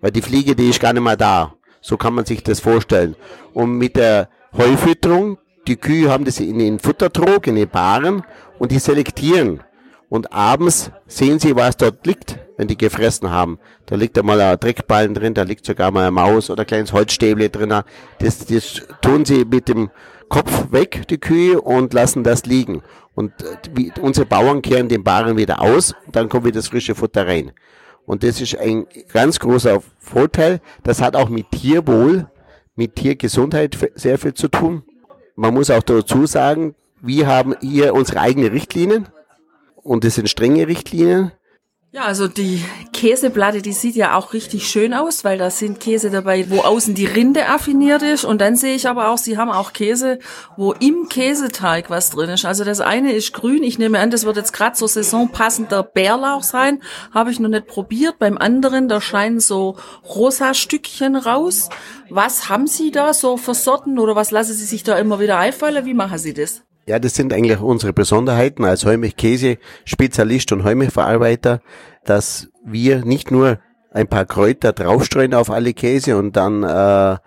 Weil 0.00 0.10
die 0.10 0.22
Fliege, 0.22 0.54
die 0.54 0.68
ist 0.68 0.80
gar 0.80 0.92
nicht 0.92 1.02
mehr 1.02 1.16
da. 1.16 1.54
So 1.80 1.96
kann 1.96 2.14
man 2.14 2.26
sich 2.26 2.42
das 2.42 2.60
vorstellen. 2.60 3.16
Und 3.54 3.78
mit 3.78 3.96
der 3.96 4.28
Heufütterung, 4.56 5.38
die 5.66 5.76
Kühe 5.76 6.10
haben 6.10 6.24
das 6.24 6.38
in 6.38 6.58
den 6.58 6.78
Futtertrog, 6.78 7.46
in 7.46 7.56
den 7.56 7.68
Baren 7.68 8.24
und 8.58 8.72
die 8.72 8.78
selektieren. 8.78 9.62
Und 10.08 10.32
abends 10.32 10.90
sehen 11.06 11.38
sie, 11.38 11.56
was 11.56 11.76
dort 11.76 12.06
liegt, 12.06 12.38
wenn 12.58 12.68
die 12.68 12.76
gefressen 12.76 13.30
haben. 13.30 13.58
Da 13.86 13.94
liegt 13.94 14.18
einmal 14.18 14.38
ein 14.40 14.60
Dreckballen 14.60 15.14
drin, 15.14 15.32
da 15.32 15.42
liegt 15.44 15.64
sogar 15.64 15.90
mal 15.90 16.02
eine 16.02 16.10
Maus 16.10 16.50
oder 16.50 16.64
ein 16.64 16.66
kleines 16.66 16.92
Holzstäble 16.92 17.48
drin. 17.48 17.72
Das, 18.18 18.44
das 18.44 18.82
tun 19.00 19.24
sie 19.24 19.46
mit 19.46 19.68
dem 19.68 19.90
Kopf 20.28 20.70
weg, 20.72 21.06
die 21.08 21.18
Kühe, 21.18 21.60
und 21.60 21.94
lassen 21.94 22.24
das 22.24 22.44
liegen. 22.44 22.82
Und 23.14 23.32
äh, 23.42 23.56
wie, 23.74 23.92
unsere 24.02 24.26
Bauern 24.26 24.60
kehren 24.60 24.88
den 24.88 25.04
Baren 25.04 25.38
wieder 25.38 25.62
aus, 25.62 25.94
dann 26.12 26.28
kommt 26.28 26.44
wieder 26.44 26.58
das 26.58 26.68
frische 26.68 26.94
Futter 26.94 27.26
rein. 27.26 27.52
Und 28.04 28.24
das 28.24 28.40
ist 28.40 28.58
ein 28.58 28.86
ganz 29.12 29.38
großer 29.38 29.80
Vorteil. 29.98 30.60
Das 30.82 31.00
hat 31.00 31.14
auch 31.14 31.28
mit 31.28 31.50
Tierwohl, 31.52 32.26
mit 32.74 32.96
Tiergesundheit 32.96 33.76
sehr 33.94 34.18
viel 34.18 34.34
zu 34.34 34.48
tun. 34.48 34.82
Man 35.36 35.54
muss 35.54 35.70
auch 35.70 35.82
dazu 35.82 36.26
sagen, 36.26 36.74
wir 37.00 37.28
haben 37.28 37.54
hier 37.60 37.94
unsere 37.94 38.20
eigenen 38.20 38.50
Richtlinien 38.50 39.08
und 39.76 40.04
das 40.04 40.16
sind 40.16 40.28
strenge 40.28 40.66
Richtlinien. 40.66 41.32
Ja, 41.90 42.02
also 42.02 42.28
die 42.28 42.62
Käseplatte, 42.92 43.62
die 43.62 43.72
sieht 43.72 43.96
ja 43.96 44.14
auch 44.14 44.34
richtig 44.34 44.68
schön 44.68 44.92
aus, 44.92 45.24
weil 45.24 45.38
da 45.38 45.48
sind 45.48 45.80
Käse 45.80 46.10
dabei, 46.10 46.50
wo 46.50 46.60
außen 46.60 46.94
die 46.94 47.06
Rinde 47.06 47.48
affiniert 47.48 48.02
ist. 48.02 48.26
Und 48.26 48.42
dann 48.42 48.56
sehe 48.56 48.74
ich 48.74 48.86
aber 48.86 49.08
auch, 49.08 49.16
sie 49.16 49.38
haben 49.38 49.50
auch 49.50 49.72
Käse, 49.72 50.18
wo 50.58 50.72
im 50.72 51.08
Käseteig 51.08 51.88
was 51.88 52.10
drin 52.10 52.28
ist. 52.28 52.44
Also 52.44 52.64
das 52.64 52.82
eine 52.82 53.12
ist 53.12 53.32
grün. 53.32 53.62
Ich 53.62 53.78
nehme 53.78 54.00
an, 54.00 54.10
das 54.10 54.26
wird 54.26 54.36
jetzt 54.36 54.52
gerade 54.52 54.76
zur 54.76 54.88
Saison 54.88 55.30
passender 55.30 55.82
Bärlauch 55.82 56.42
sein. 56.42 56.82
Habe 57.14 57.30
ich 57.30 57.40
noch 57.40 57.48
nicht 57.48 57.66
probiert. 57.66 58.18
Beim 58.18 58.36
anderen, 58.36 58.88
da 58.88 59.00
scheinen 59.00 59.40
so 59.40 59.76
rosa 60.04 60.52
Stückchen 60.52 61.16
raus. 61.16 61.70
Was 62.10 62.50
haben 62.50 62.66
Sie 62.66 62.90
da 62.90 63.14
so 63.14 63.38
für 63.38 63.54
Sorten 63.54 63.98
oder 63.98 64.14
was 64.14 64.30
lassen 64.30 64.52
Sie 64.52 64.66
sich 64.66 64.82
da 64.82 64.98
immer 64.98 65.20
wieder 65.20 65.38
einfallen? 65.38 65.86
Wie 65.86 65.94
machen 65.94 66.18
Sie 66.18 66.34
das? 66.34 66.67
Ja, 66.88 66.98
das 66.98 67.14
sind 67.14 67.34
eigentlich 67.34 67.60
unsere 67.60 67.92
Besonderheiten 67.92 68.64
als 68.64 68.86
Heumilchkäse-Spezialist 68.86 70.52
und 70.52 70.64
Heumilchverarbeiter, 70.64 71.60
dass 72.06 72.48
wir 72.64 73.04
nicht 73.04 73.30
nur 73.30 73.58
ein 73.92 74.08
paar 74.08 74.24
Kräuter 74.24 74.72
draufstreuen 74.72 75.34
auf 75.34 75.50
alle 75.50 75.74
Käse 75.74 76.16
und 76.16 76.34
dann 76.34 76.62
äh, 76.62 77.18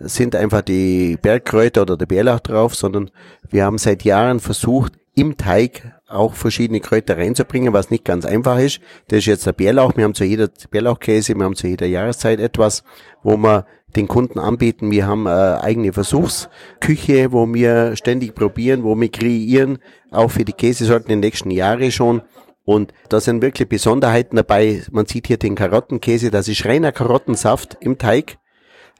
sind 0.00 0.36
einfach 0.36 0.60
die 0.60 1.16
Bergkräuter 1.16 1.80
oder 1.80 1.96
der 1.96 2.04
Bärlauch 2.04 2.40
drauf, 2.40 2.74
sondern 2.74 3.10
wir 3.48 3.64
haben 3.64 3.78
seit 3.78 4.04
Jahren 4.04 4.38
versucht, 4.38 4.92
im 5.14 5.38
Teig 5.38 5.98
auch 6.08 6.34
verschiedene 6.34 6.80
Kräuter 6.80 7.16
reinzubringen, 7.16 7.72
was 7.72 7.90
nicht 7.90 8.04
ganz 8.04 8.26
einfach 8.26 8.58
ist. 8.58 8.80
Das 9.08 9.20
ist 9.20 9.26
jetzt 9.26 9.46
der 9.46 9.54
Bärlauch. 9.54 9.96
Wir 9.96 10.04
haben 10.04 10.14
zu 10.14 10.24
jeder 10.24 10.50
Bärlauchkäse, 10.70 11.34
wir 11.34 11.44
haben 11.44 11.56
zu 11.56 11.68
jeder 11.68 11.86
Jahreszeit 11.86 12.38
etwas, 12.38 12.84
wo 13.22 13.38
wir 13.38 13.64
den 13.96 14.08
Kunden 14.08 14.38
anbieten. 14.38 14.90
Wir 14.90 15.06
haben 15.06 15.26
eine 15.26 15.62
eigene 15.62 15.92
Versuchsküche, 15.92 17.32
wo 17.32 17.52
wir 17.52 17.96
ständig 17.96 18.34
probieren, 18.34 18.84
wo 18.84 18.94
wir 18.98 19.10
kreieren, 19.10 19.78
auch 20.10 20.30
für 20.30 20.44
die 20.44 20.52
Käsesorten 20.52 21.10
in 21.10 21.20
den 21.20 21.26
nächsten 21.28 21.50
Jahren 21.50 21.90
schon. 21.90 22.22
Und 22.64 22.92
da 23.08 23.20
sind 23.20 23.42
wirklich 23.42 23.68
Besonderheiten 23.68 24.36
dabei. 24.36 24.82
Man 24.90 25.06
sieht 25.06 25.28
hier 25.28 25.38
den 25.38 25.54
Karottenkäse, 25.54 26.30
das 26.30 26.48
ist 26.48 26.64
reiner 26.64 26.92
Karottensaft 26.92 27.76
im 27.80 27.96
Teig. 27.96 28.38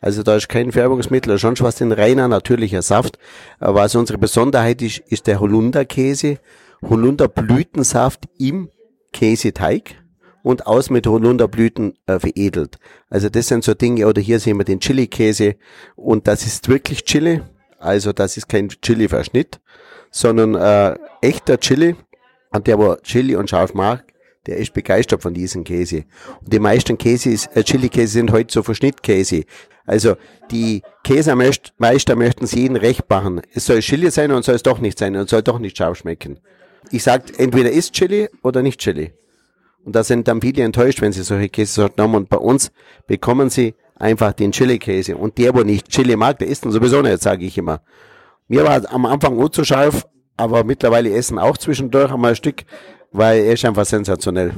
Also 0.00 0.22
da 0.22 0.36
ist 0.36 0.48
kein 0.48 0.72
Färbungsmittel 0.72 1.32
oder 1.32 1.38
sonst 1.38 1.62
was, 1.62 1.80
ein 1.80 1.92
reiner 1.92 2.28
natürlicher 2.28 2.82
Saft. 2.82 3.18
Aber 3.58 3.80
was 3.80 3.94
unsere 3.94 4.18
Besonderheit 4.18 4.82
ist, 4.82 4.98
ist 4.98 5.26
der 5.26 5.40
Holunderkäse. 5.40 6.38
Holunderblütensaft 6.82 8.28
im 8.38 8.70
Käseteig 9.12 9.96
und 10.46 10.68
aus 10.68 10.90
mit 10.90 11.08
Holunderblüten 11.08 11.94
äh, 12.06 12.20
veredelt. 12.20 12.78
Also 13.10 13.28
das 13.28 13.48
sind 13.48 13.64
so 13.64 13.74
Dinge, 13.74 14.06
oder 14.06 14.22
hier 14.22 14.38
sehen 14.38 14.58
wir 14.58 14.64
den 14.64 14.78
Chili-Käse 14.78 15.56
und 15.96 16.28
das 16.28 16.46
ist 16.46 16.68
wirklich 16.68 17.04
Chili. 17.04 17.42
Also 17.80 18.12
das 18.12 18.36
ist 18.36 18.48
kein 18.48 18.68
Chili-Verschnitt, 18.68 19.58
sondern 20.12 20.54
äh, 20.54 20.96
echter 21.20 21.58
Chili. 21.58 21.96
Und 22.52 22.68
der, 22.68 22.78
wo 22.78 22.94
Chili 23.02 23.34
und 23.34 23.50
scharf 23.50 23.74
mag, 23.74 24.04
der 24.46 24.58
ist 24.58 24.72
begeistert 24.72 25.20
von 25.20 25.34
diesem 25.34 25.64
Käse. 25.64 26.04
Und 26.40 26.52
die 26.52 26.60
meisten 26.60 26.96
Käse 26.96 27.30
ist, 27.30 27.48
äh, 27.56 27.64
Chili-Käse 27.64 28.12
sind 28.12 28.30
heute 28.30 28.52
so 28.52 28.62
Verschnittkäse. 28.62 29.42
Also 29.84 30.14
die 30.52 30.82
Käsemeister 31.02 32.14
möchten 32.14 32.44
es 32.44 32.52
jedem 32.52 32.76
recht 32.76 33.10
machen. 33.10 33.42
Es 33.52 33.66
soll 33.66 33.80
Chili 33.80 34.12
sein 34.12 34.30
und 34.30 34.44
soll 34.44 34.54
es 34.54 34.62
doch 34.62 34.78
nicht 34.78 34.96
sein 34.96 35.16
und 35.16 35.28
soll 35.28 35.42
doch 35.42 35.58
nicht 35.58 35.76
scharf 35.76 35.98
schmecken. 35.98 36.38
Ich 36.92 37.02
sag, 37.02 37.36
entweder 37.40 37.72
ist 37.72 37.94
Chili 37.94 38.28
oder 38.44 38.62
nicht 38.62 38.78
Chili. 38.78 39.12
Und 39.86 39.94
da 39.94 40.02
sind 40.02 40.26
dann 40.26 40.40
viele 40.40 40.64
enttäuscht, 40.64 41.00
wenn 41.00 41.12
sie 41.12 41.22
solche 41.22 41.48
Käsesorten 41.48 42.02
haben. 42.02 42.16
Und 42.16 42.28
bei 42.28 42.38
uns 42.38 42.72
bekommen 43.06 43.50
sie 43.50 43.76
einfach 43.94 44.32
den 44.32 44.50
Chili-Käse. 44.50 45.16
Und 45.16 45.38
der, 45.38 45.54
wo 45.54 45.60
nicht 45.60 45.88
Chili 45.88 46.16
mag, 46.16 46.40
der 46.40 46.48
isst 46.48 46.64
dann 46.64 46.72
sowieso 46.72 47.02
nicht, 47.02 47.22
sage 47.22 47.46
ich 47.46 47.56
immer. 47.56 47.82
Mir 48.48 48.64
war 48.64 48.82
am 48.92 49.06
Anfang 49.06 49.38
auch 49.40 49.48
zu 49.48 49.64
scharf, 49.64 50.04
aber 50.36 50.64
mittlerweile 50.64 51.12
essen 51.14 51.38
auch 51.38 51.56
zwischendurch 51.56 52.12
einmal 52.12 52.32
ein 52.32 52.36
Stück, 52.36 52.64
weil 53.12 53.44
er 53.44 53.52
ist 53.52 53.64
einfach 53.64 53.86
sensationell. 53.86 54.50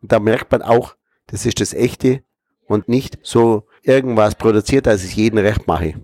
Und 0.00 0.12
da 0.12 0.20
merkt 0.20 0.52
man 0.52 0.62
auch, 0.62 0.94
das 1.26 1.44
ist 1.44 1.60
das 1.60 1.74
Echte 1.74 2.22
und 2.68 2.88
nicht 2.88 3.18
so 3.22 3.64
irgendwas 3.82 4.36
produziert, 4.36 4.86
dass 4.86 5.02
ich 5.02 5.16
jeden 5.16 5.38
recht 5.38 5.66
mache. 5.66 5.94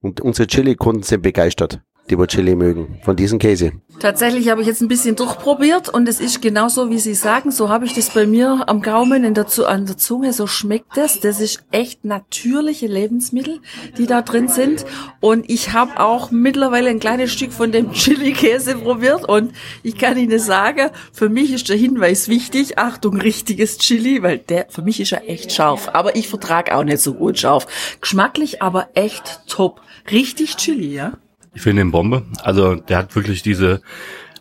Und 0.00 0.20
unsere 0.20 0.48
Chili-Kunden 0.48 1.04
sind 1.04 1.22
begeistert 1.22 1.82
die 2.10 2.16
Chili 2.26 2.54
mögen, 2.54 2.98
von 3.02 3.16
diesem 3.16 3.38
Käse. 3.38 3.72
Tatsächlich 4.00 4.48
habe 4.48 4.60
ich 4.60 4.66
jetzt 4.66 4.80
ein 4.80 4.88
bisschen 4.88 5.16
durchprobiert 5.16 5.88
und 5.88 6.08
es 6.08 6.20
ist 6.20 6.40
genauso, 6.40 6.88
wie 6.90 6.98
Sie 6.98 7.14
sagen. 7.14 7.50
So 7.50 7.68
habe 7.68 7.84
ich 7.84 7.94
das 7.94 8.10
bei 8.10 8.26
mir 8.26 8.64
am 8.68 8.80
Gaumen, 8.80 9.24
in 9.24 9.34
der, 9.34 9.46
an 9.66 9.86
der 9.86 9.96
Zunge, 9.96 10.32
so 10.32 10.46
schmeckt 10.46 10.96
es. 10.96 11.18
Das 11.18 11.40
ist 11.40 11.64
echt 11.72 12.04
natürliche 12.04 12.86
Lebensmittel, 12.86 13.60
die 13.96 14.06
da 14.06 14.22
drin 14.22 14.46
sind. 14.46 14.86
Und 15.20 15.50
ich 15.50 15.72
habe 15.72 15.98
auch 15.98 16.30
mittlerweile 16.30 16.90
ein 16.90 17.00
kleines 17.00 17.32
Stück 17.32 17.52
von 17.52 17.72
dem 17.72 17.92
Chili-Käse 17.92 18.76
probiert 18.76 19.28
und 19.28 19.52
ich 19.82 19.98
kann 19.98 20.16
Ihnen 20.16 20.38
sagen, 20.38 20.90
für 21.12 21.28
mich 21.28 21.52
ist 21.52 21.68
der 21.68 21.76
Hinweis 21.76 22.28
wichtig. 22.28 22.78
Achtung, 22.78 23.20
richtiges 23.20 23.78
Chili, 23.78 24.22
weil 24.22 24.38
der, 24.38 24.66
für 24.68 24.82
mich 24.82 25.00
ist 25.00 25.12
er 25.12 25.28
echt 25.28 25.52
scharf. 25.52 25.90
Aber 25.92 26.14
ich 26.14 26.28
vertrage 26.28 26.76
auch 26.76 26.84
nicht 26.84 27.00
so 27.00 27.14
gut 27.14 27.38
scharf. 27.38 27.66
Geschmacklich 28.00 28.62
aber 28.62 28.90
echt 28.94 29.40
top. 29.48 29.80
Richtig 30.10 30.56
Chili, 30.56 30.94
ja? 30.94 31.18
Ich 31.54 31.62
finde 31.62 31.82
den 31.82 31.90
Bombe. 31.90 32.24
Also 32.42 32.74
der 32.74 32.98
hat 32.98 33.14
wirklich 33.16 33.42
diese 33.42 33.82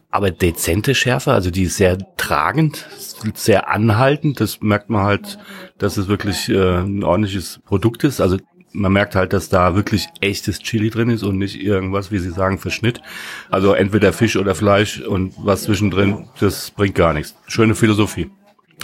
aber 0.10 0.32
dezente 0.32 0.96
Schärfe, 0.96 1.34
also 1.34 1.52
die 1.52 1.64
ist 1.64 1.78
sehr 1.78 1.98
tragend, 2.16 2.88
sehr 3.34 3.70
anhaltend. 3.70 4.40
Das 4.40 4.62
merkt 4.62 4.90
man 4.90 5.04
halt, 5.04 5.38
dass 5.78 5.98
es 5.98 6.08
wirklich 6.08 6.50
äh, 6.50 6.80
ein 6.80 7.04
ordentliches 7.04 7.60
Produkt 7.66 8.04
ist. 8.04 8.22
Also 8.22 8.38
man 8.72 8.94
merkt 8.94 9.16
halt, 9.16 9.34
dass 9.34 9.50
da 9.50 9.76
wirklich 9.76 10.08
echtes 10.22 10.60
Chili 10.60 10.90
drin 10.90 11.10
ist 11.10 11.24
und 11.24 11.38
nicht 11.38 11.62
irgendwas, 11.62 12.12
wie 12.12 12.20
Sie 12.20 12.30
sagen, 12.30 12.58
Verschnitt. 12.58 13.02
Also 13.50 13.74
entweder 13.74 14.14
Fisch 14.14 14.38
oder 14.38 14.56
Fleisch 14.56 15.02
und 15.02 15.34
was 15.38 15.64
zwischendrin, 15.64 16.28
das 16.40 16.72
bringt 16.72 16.96
gar 16.96 17.14
nichts. 17.14 17.36
Schöne 17.48 17.76
Philosophie. 17.76 18.30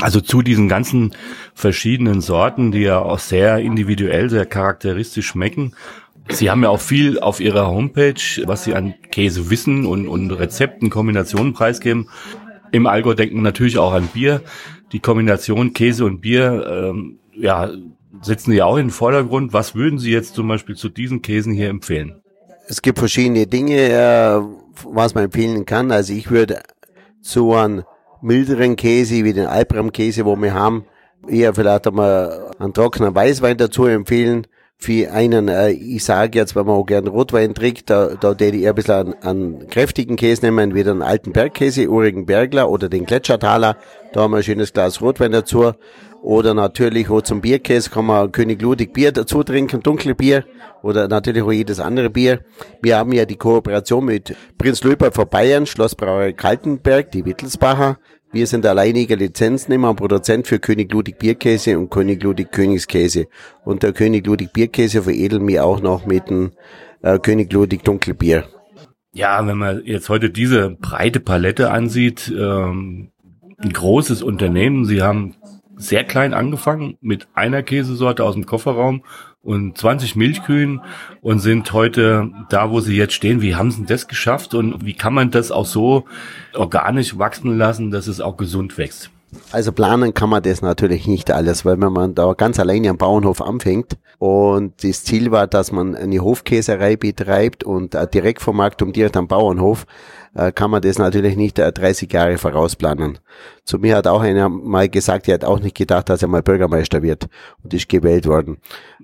Also 0.01 0.22
zu 0.22 0.42
diesen 0.42 0.68
ganzen 0.68 1.13
verschiedenen 1.53 2.20
Sorten, 2.22 2.72
die 2.72 2.80
ja 2.80 3.00
auch 3.00 3.20
sehr 3.20 3.60
individuell, 3.60 4.30
sehr 4.30 4.48
charakteristisch 4.48 5.27
schmecken, 5.27 5.75
Sie 6.30 6.50
haben 6.50 6.63
ja 6.63 6.69
auch 6.69 6.80
viel 6.80 7.19
auf 7.19 7.39
Ihrer 7.39 7.67
Homepage, 7.67 8.21
was 8.45 8.63
Sie 8.63 8.74
an 8.74 8.95
Käse 9.12 9.50
wissen 9.50 9.86
und, 9.86 10.08
und 10.08 10.32
Rezepten, 10.32 10.89
Kombinationen 10.89 11.54
preisgeben. 11.54 12.10
Im 12.71 12.88
Allgäu 12.88 13.13
denken 13.13 13.41
natürlich 13.41 13.78
auch 13.78 13.93
an 13.93 14.08
Bier. 14.08 14.41
Die 14.93 15.00
Kombination 15.00 15.74
Käse 15.74 16.06
und 16.06 16.21
Bier, 16.21 16.65
ähm, 16.69 17.19
ja, 17.36 17.71
setzen 18.21 18.52
Sie 18.52 18.62
auch 18.62 18.78
in 18.78 18.88
den 18.88 18.91
Vordergrund. 18.91 19.54
Was 19.54 19.76
würden 19.76 20.00
Sie 20.00 20.12
jetzt 20.12 20.36
zum 20.36 20.47
Beispiel 20.47 20.76
zu 20.76 20.89
diesen 20.89 21.21
Käsen 21.21 21.54
hier 21.54 21.69
empfehlen? 21.69 22.21
Es 22.67 22.82
gibt 22.82 23.00
verschiedene 23.00 23.45
Dinge, 23.45 23.89
äh, 23.89 24.41
was 24.86 25.13
man 25.13 25.26
empfehlen 25.26 25.65
kann. 25.65 25.91
Also 25.91 26.13
ich 26.13 26.32
würde 26.32 26.63
zu 27.21 27.54
einem 27.54 27.84
milderen 28.21 28.76
Käse 28.78 29.24
wie 29.24 29.34
den 29.34 29.47
Alpram-Käse, 29.47 30.26
wo 30.26 30.36
wir 30.38 30.54
haben, 30.54 30.86
eher 31.28 31.54
vielleicht 31.54 31.88
einmal 31.88 32.52
einen 32.60 32.74
trockenen 32.74 33.13
Weißwein 33.13 33.58
dazu 33.58 33.86
empfehlen 33.86 34.47
für 34.84 35.12
einen, 35.12 35.48
äh, 35.48 35.72
ich 35.72 36.04
sage 36.04 36.38
jetzt, 36.38 36.56
wenn 36.56 36.65
man 36.65 36.76
auch 36.76 36.86
gern 36.86 37.08
Rotwein 37.08 37.54
trinkt, 37.54 37.89
da, 37.89 38.15
da 38.15 38.30
würde 38.30 38.48
ich 38.48 38.63
eher 38.63 38.72
ein 38.72 38.76
bisschen 38.76 38.96
einen, 38.96 39.24
einen 39.24 39.67
kräftigen 39.69 40.17
Käse 40.17 40.46
nehmen, 40.46 40.60
entweder 40.60 40.91
einen 40.91 41.02
alten 41.02 41.32
Bergkäse, 41.32 41.89
urigen 41.89 42.26
Bergler 42.26 42.69
oder 42.69 42.89
den 42.89 43.06
Gletschertaler. 43.06 43.78
Da 44.12 44.22
haben 44.22 44.32
wir 44.32 44.38
ein 44.38 44.43
schönes 44.43 44.74
Glas 44.74 45.02
Rotwein 45.02 45.32
dazu. 45.32 45.72
Oder 46.22 46.54
natürlich 46.54 47.10
auch 47.10 47.22
zum 47.22 47.41
Bierkäse 47.41 47.89
kann 47.89 48.06
man 48.06 48.32
König 48.32 48.62
Ludwig 48.62 48.93
Bier 48.93 49.12
dazu 49.12 49.43
trinken, 49.43 49.82
dunkle 49.82 50.15
Bier. 50.15 50.46
Oder 50.82 51.08
natürlich 51.08 51.43
auch 51.43 51.52
jedes 51.52 51.80
andere 51.80 52.10
Bier. 52.10 52.39
Wir 52.82 52.98
haben 52.98 53.12
ja 53.12 53.26
die 53.26 53.36
Kooperation 53.36 54.06
mit 54.06 54.36
Prinz 54.58 54.84
Löper 54.84 55.12
von 55.12 55.28
Bayern, 55.28 55.65
Schlossbrauerei 55.65 56.34
Kaltenberg, 56.34 57.12
die 57.12 57.26
Wittelsbacher. 57.26 57.98
Wir 58.34 58.48
sind 58.48 58.65
alleiniger 58.65 59.15
Lizenznehmer 59.15 59.91
und 59.91 59.98
Produzent 59.98 60.48
für 60.48 60.58
König 60.58 60.91
Ludwig 60.91 61.19
Bierkäse 61.19 61.78
und 61.78 61.91
König 61.91 62.24
Ludwig 62.24 62.52
Königskäse. 62.52 63.28
Und 63.63 63.84
der 63.84 63.93
König 63.93 64.26
Ludwig 64.26 64.52
Bierkäse 64.52 65.04
veredeln 65.04 65.48
wir 65.48 65.63
auch 65.63 65.82
noch 65.82 66.08
mit 66.08 66.32
dem 66.32 66.52
äh, 67.04 67.19
König 67.19 67.54
Ludwig 67.54 67.84
Dunkelbier. 67.84 68.46
Ja, 69.13 69.46
wenn 69.46 69.60
man 69.60 69.84
jetzt 69.86 70.10
heute 70.10 70.32
diese 70.32 70.72
breite 70.72 71.19
Palette 71.19 71.69
ansieht, 71.69 72.34
ähm, 72.36 73.12
ein 73.60 73.72
großes 73.72 74.24
Unternehmen, 74.24 74.86
Sie 74.86 75.04
haben 75.04 75.36
sehr 75.76 76.04
klein 76.04 76.34
angefangen 76.34 76.98
mit 77.02 77.28
einer 77.36 77.62
Käsesorte 77.62 78.24
aus 78.24 78.34
dem 78.34 78.48
Kofferraum 78.48 79.04
und 79.43 79.77
20 79.77 80.15
Milchkühen 80.15 80.82
und 81.21 81.39
sind 81.39 81.71
heute 81.73 82.32
da, 82.49 82.71
wo 82.71 82.79
sie 82.79 82.95
jetzt 82.95 83.13
stehen. 83.13 83.41
Wie 83.41 83.56
haben 83.56 83.71
sie 83.71 83.86
das 83.86 84.08
geschafft 84.08 84.53
und 84.53 84.86
wie 84.86 84.93
kann 84.93 85.13
man 85.13 85.32
das 85.32 85.51
auch 85.51 85.65
so 85.65 86.06
organisch 86.56 87.17
wachsen 87.17 87.58
lassen, 87.58 87.91
dass 87.91 88.08
es 88.08 88.21
auch 88.21 88.38
gesund 88.38 88.77
wächst? 88.77 89.12
Also 89.51 89.71
planen 89.71 90.13
kann 90.13 90.29
man 90.29 90.43
das 90.43 90.62
natürlich 90.62 91.08
nicht 91.08 91.32
alles, 91.32 91.65
weil 91.65 91.82
wenn 91.82 91.91
man 91.91 92.15
da 92.15 92.34
ganz 92.34 92.60
alleine 92.60 92.89
am 92.89 92.97
Bauernhof 92.97 93.41
anfängt 93.41 93.97
und 94.19 94.84
das 94.84 95.03
Ziel 95.03 95.32
war, 95.32 95.47
dass 95.47 95.71
man 95.71 95.95
eine 95.95 96.19
Hofkäserei 96.19 96.95
betreibt 96.95 97.63
und 97.63 97.95
eine 97.95 98.08
Direktvermarktung 98.08 98.93
direkt 98.93 99.17
am 99.17 99.27
Bauernhof, 99.27 99.84
äh, 99.84 99.86
kann 100.56 100.72
man 100.72 100.82
das 100.82 100.98
natürlich 100.98 101.36
nicht 101.36 101.60
30 101.60 102.12
äh, 102.12 102.17
Jahre 102.17 102.38
vorausplanen. 102.38 103.19
Zu 103.63 103.78
mir 103.78 103.96
hat 103.96 104.08
auch 104.08 104.22
einer 104.22 104.50
mal 104.50 104.89
gesagt, 104.89 105.28
er 105.28 105.36
hat 105.36 105.46
auch 105.46 105.60
nicht 105.60 105.78
gedacht, 105.78 106.10
dass 106.10 106.24
er 106.24 106.28
mal 106.28 106.41
Bürgermeister 106.41 107.04
wird 107.04 107.28
und 107.63 107.74
ist 107.74 107.88
gewählt 107.88 108.26
worden. 108.26 108.58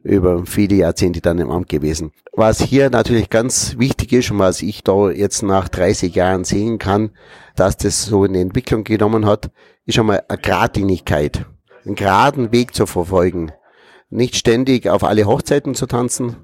Über 0.04 0.46
viele 0.46 0.76
Jahrzehnte 0.76 1.22
dann 1.22 1.39
im 1.39 1.52
Amt 1.52 1.70
gewesen. 1.70 2.12
Was 2.34 2.62
hier 2.62 2.89
natürlich 2.89 3.30
ganz 3.30 3.78
wichtig 3.78 4.13
ist 4.13 4.32
und 4.32 4.39
was 4.39 4.62
ich 4.62 4.84
da 4.84 5.12
jetzt 5.12 5.44
nach 5.44 5.70
30 5.70 6.15
Jahren 6.15 6.46
sehen 6.46 6.80
kann, 6.80 7.12
dass 7.56 7.78
das 7.78 8.06
so 8.06 8.24
eine 8.24 8.39
Entwicklung 8.39 8.84
genommen 8.84 9.26
hat, 9.26 9.52
ist 9.86 10.00
einmal 10.00 10.24
eine 10.28 10.38
Gradlinigkeit. 10.39 11.46
Einen 11.86 11.96
geraden 11.96 12.52
Weg 12.52 12.74
zu 12.74 12.86
verfolgen. 12.86 13.52
Nicht 14.10 14.36
ständig 14.36 14.89
auf 14.89 15.04
alle 15.04 15.26
Hochzeiten 15.26 15.76
zu 15.76 15.86
tanzen, 15.86 16.38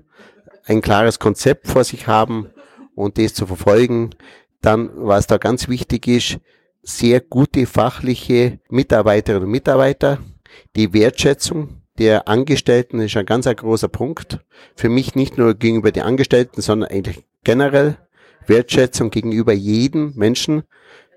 ein 0.65 0.81
klares 0.81 1.19
Konzept 1.19 1.67
vor 1.67 1.83
sich 1.83 2.07
haben 2.07 2.49
und 2.95 3.17
das 3.17 3.33
zu 3.33 3.45
verfolgen. 3.45 4.11
Dann, 4.65 4.89
was 4.95 5.27
da 5.27 5.37
ganz 5.37 5.69
wichtig 5.69 6.07
ist, 6.07 6.39
sehr 6.81 7.21
gute 7.21 7.67
fachliche 7.67 8.57
Mitarbeiterinnen 8.71 9.43
und 9.43 9.51
Mitarbeiter. 9.51 10.17
Die 10.75 10.91
Wertschätzung 10.91 11.83
der 11.99 12.27
Angestellten 12.27 12.99
ist 12.99 13.15
ein 13.15 13.27
ganz 13.27 13.45
ein 13.45 13.55
großer 13.55 13.89
Punkt. 13.89 14.39
Für 14.75 14.89
mich 14.89 15.13
nicht 15.13 15.37
nur 15.37 15.53
gegenüber 15.53 15.91
den 15.91 16.01
Angestellten, 16.01 16.63
sondern 16.63 16.89
eigentlich 16.89 17.23
generell 17.43 17.99
Wertschätzung 18.47 19.11
gegenüber 19.11 19.53
jedem 19.53 20.13
Menschen, 20.15 20.63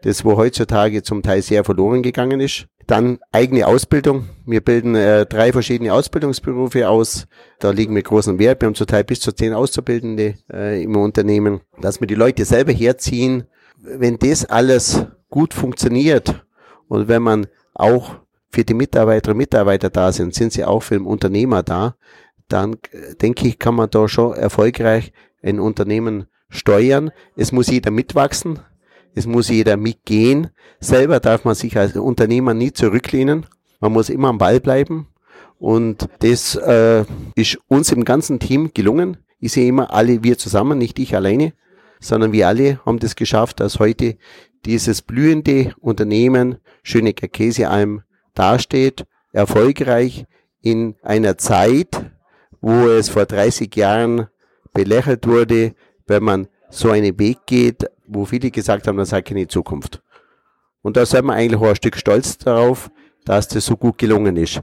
das 0.02 0.26
wo 0.26 0.36
heutzutage 0.36 1.02
zum 1.02 1.22
Teil 1.22 1.40
sehr 1.40 1.64
verloren 1.64 2.02
gegangen 2.02 2.40
ist. 2.40 2.68
Dann 2.88 3.18
eigene 3.32 3.66
Ausbildung. 3.66 4.30
Wir 4.46 4.62
bilden 4.62 4.94
äh, 4.94 5.26
drei 5.26 5.52
verschiedene 5.52 5.92
Ausbildungsberufe 5.92 6.88
aus. 6.88 7.26
Da 7.58 7.70
liegen 7.70 7.94
wir 7.94 8.02
großen 8.02 8.38
Wert. 8.38 8.62
Wir 8.62 8.66
haben 8.66 8.74
zum 8.74 8.86
Teil 8.86 9.04
bis 9.04 9.20
zu 9.20 9.30
zehn 9.30 9.52
Auszubildende 9.52 10.36
äh, 10.50 10.82
im 10.82 10.96
Unternehmen. 10.96 11.60
Dass 11.82 12.00
wir 12.00 12.06
die 12.06 12.14
Leute 12.14 12.46
selber 12.46 12.72
herziehen. 12.72 13.44
Wenn 13.76 14.18
das 14.18 14.46
alles 14.46 15.04
gut 15.28 15.52
funktioniert 15.52 16.46
und 16.88 17.08
wenn 17.08 17.22
man 17.22 17.46
auch 17.74 18.16
für 18.50 18.64
die 18.64 18.72
Mitarbeiterinnen 18.72 19.34
und 19.34 19.38
Mitarbeiter 19.42 19.90
da 19.90 20.10
sind, 20.10 20.34
sind 20.34 20.54
sie 20.54 20.64
auch 20.64 20.82
für 20.82 20.94
den 20.94 21.04
Unternehmer 21.04 21.62
da, 21.62 21.94
dann 22.48 22.78
äh, 22.90 23.14
denke 23.16 23.48
ich, 23.48 23.58
kann 23.58 23.74
man 23.74 23.90
da 23.90 24.08
schon 24.08 24.34
erfolgreich 24.34 25.12
ein 25.42 25.60
Unternehmen 25.60 26.26
steuern. 26.48 27.10
Es 27.36 27.52
muss 27.52 27.68
jeder 27.68 27.90
mitwachsen. 27.90 28.60
Es 29.18 29.26
muss 29.26 29.48
jeder 29.48 29.76
mitgehen. 29.76 30.50
Selber 30.78 31.18
darf 31.18 31.44
man 31.44 31.56
sich 31.56 31.76
als 31.76 31.96
Unternehmer 31.96 32.54
nie 32.54 32.72
zurücklehnen. 32.72 33.46
Man 33.80 33.92
muss 33.92 34.10
immer 34.10 34.28
am 34.28 34.38
Ball 34.38 34.60
bleiben. 34.60 35.08
Und 35.58 36.08
das 36.20 36.54
äh, 36.54 37.04
ist 37.34 37.58
uns 37.66 37.90
im 37.90 38.04
ganzen 38.04 38.38
Team 38.38 38.70
gelungen. 38.72 39.16
Ich 39.40 39.50
sehe 39.50 39.66
immer 39.66 39.92
alle 39.92 40.22
wir 40.22 40.38
zusammen, 40.38 40.78
nicht 40.78 41.00
ich 41.00 41.16
alleine, 41.16 41.52
sondern 41.98 42.30
wir 42.30 42.46
alle 42.46 42.78
haben 42.86 43.00
das 43.00 43.16
geschafft, 43.16 43.58
dass 43.58 43.80
heute 43.80 44.18
dieses 44.64 45.02
blühende 45.02 45.74
Unternehmen 45.80 46.58
Schönecker 46.84 47.26
Käsealm 47.26 48.02
dasteht, 48.34 49.04
erfolgreich 49.32 50.26
in 50.62 50.94
einer 51.02 51.36
Zeit, 51.38 52.12
wo 52.60 52.86
es 52.86 53.08
vor 53.08 53.26
30 53.26 53.74
Jahren 53.74 54.28
belächelt 54.72 55.26
wurde, 55.26 55.74
wenn 56.06 56.22
man 56.22 56.46
so 56.70 56.90
einen 56.90 57.18
Weg 57.18 57.38
geht, 57.46 57.84
wo 58.08 58.24
viele 58.24 58.50
gesagt 58.50 58.86
haben, 58.86 58.98
das 58.98 59.12
hat 59.12 59.26
keine 59.26 59.46
Zukunft. 59.46 60.02
Und 60.82 60.96
da 60.96 61.04
sind 61.06 61.26
wir 61.26 61.34
eigentlich 61.34 61.60
auch 61.60 61.68
ein 61.68 61.76
Stück 61.76 61.96
stolz 61.96 62.38
darauf, 62.38 62.90
dass 63.24 63.48
das 63.48 63.66
so 63.66 63.76
gut 63.76 63.98
gelungen 63.98 64.36
ist. 64.36 64.60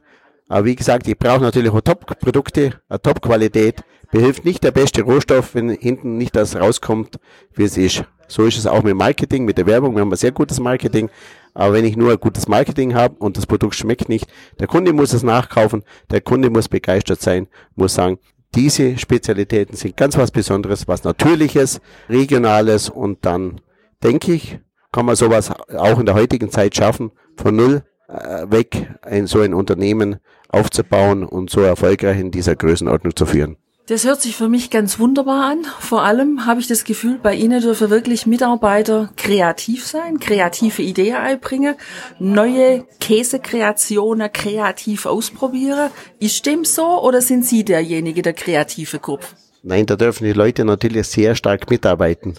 Aber 0.48 0.66
wie 0.66 0.76
gesagt, 0.76 1.08
ich 1.08 1.18
brauche 1.18 1.42
natürlich 1.42 1.72
auch 1.72 1.82
Top-Produkte, 1.82 2.80
eine 2.88 3.02
Top-Qualität. 3.02 3.84
Behilft 4.12 4.46
nicht 4.46 4.64
der 4.64 4.72
beste 4.72 5.02
Rohstoff, 5.02 5.56
wenn 5.56 5.70
hinten 5.70 6.18
nicht 6.18 6.36
das 6.36 6.56
rauskommt, 6.56 7.20
wie 7.54 7.64
es 7.64 7.78
ist. 7.78 8.06
So 8.28 8.46
ist 8.46 8.58
es 8.58 8.68
auch 8.68 8.84
mit 8.84 8.96
Marketing, 8.96 9.46
mit 9.46 9.58
der 9.58 9.66
Werbung. 9.66 9.96
Wir 9.96 10.02
haben 10.02 10.12
ein 10.12 10.18
sehr 10.18 10.32
gutes 10.32 10.60
Marketing. 10.60 11.10
Aber 11.54 11.74
wenn 11.74 11.86
ich 11.86 11.98
nur 11.98 12.12
ein 12.12 12.20
gutes 12.20 12.48
Marketing 12.48 12.94
habe 12.94 13.16
und 13.18 13.38
das 13.38 13.46
Produkt 13.46 13.76
schmeckt 13.76 14.10
nicht, 14.10 14.28
der 14.60 14.68
Kunde 14.68 14.94
muss 14.94 15.14
es 15.14 15.24
nachkaufen, 15.24 15.84
der 16.12 16.22
Kunde 16.22 16.50
muss 16.50 16.68
begeistert 16.68 17.22
sein, 17.22 17.48
muss 17.76 17.96
sagen, 17.96 18.20
diese 18.56 18.98
Spezialitäten 18.98 19.76
sind 19.76 19.98
ganz 19.98 20.18
was 20.18 20.32
Besonderes, 20.32 20.88
was 20.88 21.04
Natürliches, 21.04 21.82
Regionales 22.10 22.90
und 22.90 23.26
dann 23.26 23.62
denke 24.04 24.34
ich, 24.34 24.60
kann 24.92 25.06
man 25.06 25.16
sowas 25.16 25.52
auch 25.52 26.00
in 26.00 26.06
der 26.06 26.16
heutigen 26.16 26.50
Zeit 26.50 26.76
schaffen, 26.76 27.12
von 27.36 27.56
null 27.56 27.84
äh, 28.08 28.50
weg 28.50 28.96
ein 29.02 29.28
so 29.28 29.42
ein 29.42 29.54
Unternehmen 29.54 30.18
aufzubauen 30.48 31.24
und 31.24 31.50
so 31.50 31.62
erfolgreich 31.62 32.20
in 32.20 32.32
dieser 32.32 32.56
Größenordnung 32.56 33.16
zu 33.16 33.26
führen. 33.26 33.58
Das 33.88 34.04
hört 34.04 34.20
sich 34.20 34.36
für 34.36 34.50
mich 34.50 34.72
ganz 34.72 34.98
wunderbar 34.98 35.52
an. 35.52 35.60
Vor 35.80 36.02
allem 36.02 36.48
habe 36.48 36.60
ich 36.60 36.66
das 36.66 36.86
Gefühl, 36.86 37.20
bei 37.22 37.36
Ihnen 37.36 37.62
dürfen 37.62 37.92
wirklich 37.92 38.26
Mitarbeiter 38.26 39.12
kreativ 39.16 39.86
sein, 39.86 40.20
kreative 40.20 40.82
Ideen 40.82 41.18
einbringen, 41.18 41.76
neue 42.18 42.86
Käsekreationen 43.00 44.34
kreativ 44.34 45.06
ausprobieren. 45.06 45.92
Ist 46.20 46.48
dem 46.48 46.66
so 46.66 47.00
oder 47.04 47.22
sind 47.22 47.46
Sie 47.46 47.64
derjenige, 47.64 48.24
der 48.24 48.34
kreative 48.34 48.98
Kopf? 48.98 49.36
Nein, 49.62 49.86
da 49.86 49.96
dürfen 49.96 50.24
die 50.24 50.34
Leute 50.34 50.66
natürlich 50.66 51.08
sehr 51.08 51.36
stark 51.36 51.70
mitarbeiten 51.70 52.34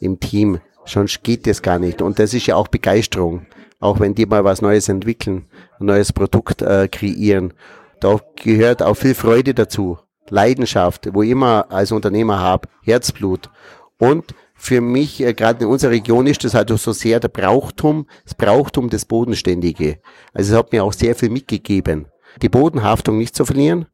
im 0.00 0.18
Team. 0.18 0.60
Sonst 0.84 1.22
geht 1.22 1.46
das 1.46 1.62
gar 1.62 1.78
nicht. 1.78 2.02
Und 2.02 2.18
das 2.18 2.34
ist 2.34 2.48
ja 2.48 2.56
auch 2.56 2.66
Begeisterung. 2.66 3.46
Auch 3.78 4.00
wenn 4.00 4.16
die 4.16 4.26
mal 4.26 4.42
was 4.42 4.62
Neues 4.62 4.88
entwickeln, 4.88 5.46
ein 5.78 5.86
neues 5.86 6.12
Produkt 6.12 6.60
äh, 6.60 6.88
kreieren. 6.88 7.54
Da 8.00 8.18
gehört 8.42 8.82
auch 8.82 8.94
viel 8.94 9.14
Freude 9.14 9.54
dazu. 9.54 9.98
Leidenschaft, 10.30 11.08
wo 11.12 11.22
ich 11.22 11.30
immer 11.30 11.66
als 11.70 11.92
Unternehmer 11.92 12.38
habe, 12.38 12.68
Herzblut. 12.82 13.50
Und 13.98 14.34
für 14.54 14.80
mich, 14.80 15.20
äh, 15.22 15.34
gerade 15.34 15.64
in 15.64 15.70
unserer 15.70 15.92
Region, 15.92 16.26
ist 16.26 16.44
das 16.44 16.54
halt 16.54 16.70
so 16.70 16.92
sehr 16.92 17.20
der 17.20 17.28
Brauchtum, 17.28 18.06
das 18.24 18.34
Brauchtum 18.34 18.90
des 18.90 19.04
Bodenständige. 19.04 19.98
Also 20.34 20.52
es 20.52 20.58
hat 20.58 20.72
mir 20.72 20.84
auch 20.84 20.92
sehr 20.92 21.14
viel 21.14 21.30
mitgegeben. 21.30 22.06
Die 22.42 22.48
Bodenhaftung 22.48 23.18
nicht 23.18 23.34
zu 23.34 23.44
verlieren, 23.44 23.86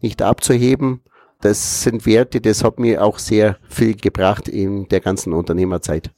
nicht 0.00 0.22
abzuheben, 0.22 1.02
das 1.40 1.82
sind 1.82 2.06
Werte, 2.06 2.40
das 2.40 2.64
hat 2.64 2.78
mir 2.78 3.04
auch 3.04 3.18
sehr 3.18 3.58
viel 3.68 3.94
gebracht 3.96 4.48
in 4.48 4.88
der 4.88 5.00
ganzen 5.00 5.32
Unternehmerzeit. 5.32 6.10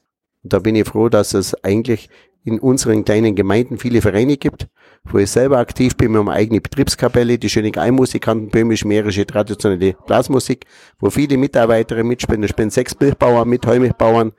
Und 0.45 0.53
da 0.53 0.61
bin 0.61 0.77
ich 0.77 0.87
froh, 0.87 1.09
dass 1.09 1.35
es 1.35 1.53
eigentlich 1.65 2.09
in 2.45 2.61
unseren 2.61 3.05
kleinen 3.05 3.35
Gemeinden 3.35 3.79
viele 3.79 4.03
Vereine 4.03 4.37
gibt, 4.37 4.69
wo 5.11 5.19
ich 5.19 5.31
selber 5.31 5.59
aktiv 5.59 5.97
bin. 5.97 6.13
Wir 6.13 6.19
haben 6.19 6.29
eine 6.29 6.39
eigene 6.39 6.61
Betriebskapelle, 6.61 7.39
die 7.39 7.49
schöne 7.49 7.73
Einmusikanten, 7.77 8.51
böhmisch-mährische 8.51 9.27
traditionelle 9.27 9.95
Blasmusik, 10.07 10.67
wo 11.01 11.11
viele 11.11 11.37
Mitarbeiter 11.37 12.03
mitspielen. 12.03 12.43
Ich 12.43 12.55
bin 12.55 12.71
sechs 12.71 12.95
Bildbauer 12.95 13.45
mit 13.45 13.67
Heumilchbauern, 13.67 14.33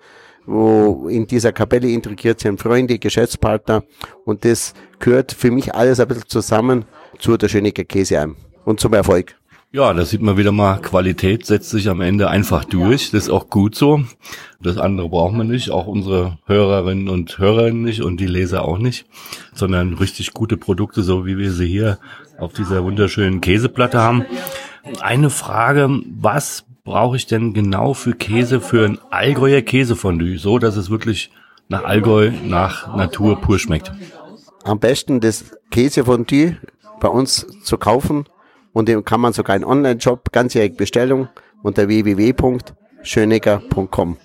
wo 0.45 1.07
in 1.09 1.27
dieser 1.27 1.51
Kapelle 1.51 1.89
integriert 1.89 2.39
sind 2.39 2.61
Freunde, 2.61 2.99
Geschäftspartner. 2.99 3.83
Und 4.25 4.45
das 4.45 4.73
gehört 4.99 5.31
für 5.31 5.51
mich 5.51 5.73
alles 5.73 5.99
ein 5.99 6.07
bisschen 6.07 6.27
zusammen 6.27 6.85
zu 7.19 7.37
der 7.37 7.47
Schönecker 7.47 7.83
Käsealm 7.83 8.35
und 8.65 8.79
zum 8.79 8.93
Erfolg. 8.93 9.35
Ja, 9.77 9.93
da 9.93 10.05
sieht 10.05 10.23
man 10.23 10.37
wieder 10.37 10.51
mal, 10.51 10.81
Qualität 10.81 11.45
setzt 11.45 11.69
sich 11.69 11.87
am 11.87 12.01
Ende 12.01 12.31
einfach 12.31 12.65
durch. 12.65 13.11
Das 13.11 13.25
ist 13.25 13.29
auch 13.29 13.51
gut 13.51 13.75
so. 13.75 14.01
Das 14.59 14.79
andere 14.79 15.07
brauchen 15.07 15.37
wir 15.37 15.43
nicht, 15.43 15.69
auch 15.69 15.85
unsere 15.85 16.39
Hörerinnen 16.47 17.09
und 17.09 17.37
Hörer 17.37 17.69
nicht 17.69 18.01
und 18.01 18.19
die 18.19 18.25
Leser 18.25 18.63
auch 18.63 18.79
nicht, 18.79 19.05
sondern 19.53 19.93
richtig 19.93 20.33
gute 20.33 20.57
Produkte, 20.57 21.03
so 21.03 21.27
wie 21.27 21.37
wir 21.37 21.51
sie 21.51 21.67
hier 21.67 21.99
auf 22.39 22.53
dieser 22.53 22.83
wunderschönen 22.83 23.39
Käseplatte 23.39 24.01
haben. 24.01 24.25
Eine 24.99 25.29
Frage, 25.29 26.01
was 26.09 26.65
brauche 26.83 27.15
ich 27.15 27.27
denn 27.27 27.53
genau 27.53 27.93
für 27.93 28.13
Käse 28.13 28.61
für 28.61 28.83
ein 28.83 28.97
Allgäuer 29.11 29.61
Käsefondue, 29.61 30.39
so 30.39 30.57
dass 30.57 30.75
es 30.75 30.89
wirklich 30.89 31.29
nach 31.69 31.83
Allgäu, 31.83 32.31
nach 32.47 32.95
Natur 32.95 33.39
pur 33.39 33.59
schmeckt? 33.59 33.91
Am 34.63 34.79
besten 34.79 35.19
das 35.19 35.55
Käsefondue 35.69 36.57
bei 36.99 37.09
uns 37.09 37.45
zu 37.61 37.77
kaufen 37.77 38.25
und 38.73 38.87
den 38.87 39.03
kann 39.03 39.21
man 39.21 39.33
sogar 39.33 39.55
einen 39.55 39.65
Online-Shop 39.65 40.31
ganzjährig 40.31 40.77
Bestellung 40.77 41.27
unter 41.63 41.87
www.schönecker.com. 41.87 44.17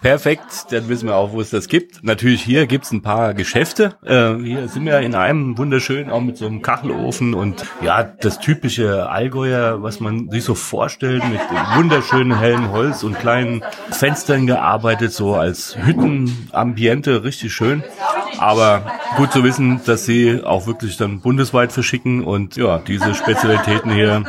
Perfekt, 0.00 0.66
dann 0.70 0.88
wissen 0.88 1.08
wir 1.08 1.16
auch, 1.16 1.32
wo 1.32 1.40
es 1.40 1.50
das 1.50 1.68
gibt. 1.68 2.04
Natürlich 2.04 2.42
hier 2.42 2.66
gibt's 2.66 2.92
ein 2.92 3.02
paar 3.02 3.34
Geschäfte. 3.34 3.96
Äh, 4.04 4.36
hier 4.36 4.68
sind 4.68 4.84
wir 4.84 5.00
in 5.00 5.14
einem 5.14 5.58
wunderschönen, 5.58 6.10
auch 6.10 6.20
mit 6.20 6.36
so 6.36 6.46
einem 6.46 6.62
Kachelofen 6.62 7.34
und 7.34 7.64
ja, 7.82 8.02
das 8.02 8.38
typische 8.38 9.08
Allgäuer, 9.08 9.82
was 9.82 10.00
man 10.00 10.30
sich 10.30 10.44
so 10.44 10.54
vorstellt, 10.54 11.22
mit 11.28 11.40
wunderschönen 11.74 12.38
hellen 12.38 12.70
Holz 12.70 13.02
und 13.02 13.18
kleinen 13.18 13.62
Fenstern 13.90 14.46
gearbeitet, 14.46 15.12
so 15.12 15.34
als 15.34 15.76
Hüttenambiente, 15.76 17.24
richtig 17.24 17.52
schön. 17.52 17.82
Aber 18.38 18.92
gut 19.16 19.32
zu 19.32 19.42
wissen, 19.42 19.80
dass 19.84 20.06
sie 20.06 20.42
auch 20.44 20.66
wirklich 20.66 20.96
dann 20.96 21.20
bundesweit 21.20 21.72
verschicken 21.72 22.22
und 22.22 22.56
ja, 22.56 22.78
diese 22.78 23.14
Spezialitäten 23.14 23.90
hier 23.90 24.24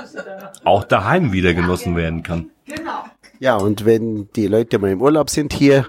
auch 0.64 0.84
daheim 0.84 1.32
wieder 1.32 1.54
genossen 1.54 1.96
werden 1.96 2.24
kann. 2.24 2.50
Genau. 2.66 3.04
Ja, 3.42 3.56
und 3.56 3.86
wenn 3.86 4.28
die 4.36 4.48
Leute 4.48 4.80
mal 4.80 4.92
im 4.92 5.02
Urlaub 5.02 5.30
sind 5.30 5.54
hier, 5.54 5.88